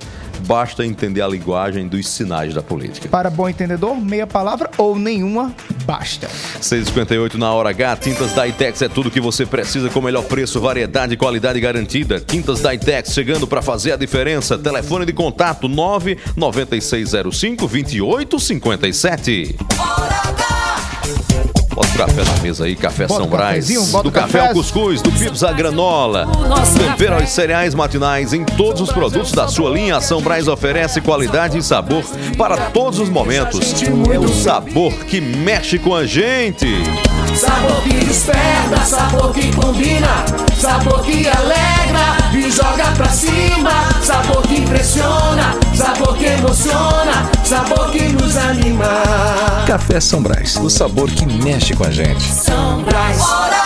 [0.47, 3.09] basta entender a linguagem dos sinais da política.
[3.09, 5.53] Para bom entendedor, meia palavra ou nenhuma
[5.85, 6.27] basta.
[6.61, 7.97] 6,58 na hora H.
[7.97, 11.59] Tintas da Itex é tudo que você precisa com o melhor preço, variedade e qualidade
[11.59, 12.19] garantida.
[12.19, 14.57] Tintas da Itex chegando para fazer a diferença.
[14.57, 19.55] Telefone de contato 99605 2857.
[21.75, 23.67] Bota o café na mesa aí, café Bota São Brás.
[24.01, 24.47] Do café.
[24.47, 26.25] ao cuscuz, do pips à granola.
[26.77, 29.97] Tempero aos cereais matinais em todos os produtos da sua linha.
[29.97, 32.01] A São Brás oferece qualidade e sabor
[32.37, 33.83] para todos os momentos.
[34.09, 36.65] É o sabor que mexe com a gente.
[37.35, 40.25] Sabor que desperta, sabor que combina,
[40.57, 43.71] sabor que alegra e joga pra cima,
[44.01, 48.87] sabor que impressiona, sabor que emociona, sabor que nos anima.
[49.67, 52.23] Café São Brás, o sabor que mexe com a gente.
[52.23, 53.21] São Brás.
[53.21, 53.64] Hora H.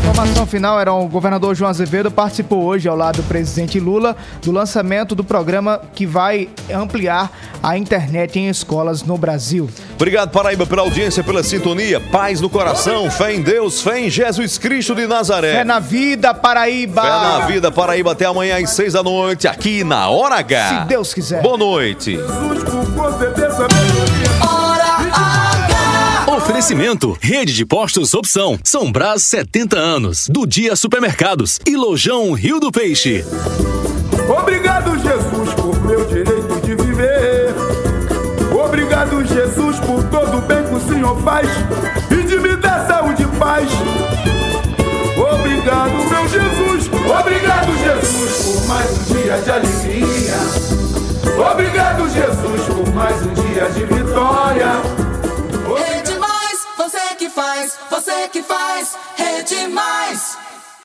[0.00, 4.50] Informação final era o governador João Azevedo participou hoje ao lado do presidente Lula do
[4.50, 7.30] lançamento do programa que vai ampliar
[7.62, 9.68] a internet em escolas no Brasil.
[9.94, 12.00] Obrigado, Paraíba, pela audiência, pela sintonia.
[12.00, 15.52] Paz no coração, fé em Deus, fé em Jesus Cristo de Nazaré.
[15.52, 17.02] Fé na vida, Paraíba.
[17.02, 20.68] Fé na vida, Paraíba, até amanhã às seis da noite, aqui na Hora H.
[20.68, 21.42] Se Deus quiser.
[21.42, 22.18] Boa noite.
[26.50, 28.58] Oferecimento: Rede de Postos Opção.
[28.64, 30.26] São Brás 70 anos.
[30.28, 31.60] Do Dia Supermercados.
[31.64, 33.24] E Lojão Rio do Peixe.
[34.28, 37.54] Obrigado, Jesus, por meu direito de viver.
[38.52, 41.48] Obrigado, Jesus, por todo o bem que o Senhor faz
[42.10, 43.70] e de me dar saúde e paz.
[45.16, 46.90] Obrigado, meu Jesus.
[47.20, 50.34] Obrigado, Jesus, por mais um dia de alegria.
[51.52, 55.09] Obrigado, Jesus, por mais um dia de vitória.
[57.70, 60.29] Mais, você que faz, Rede Mais.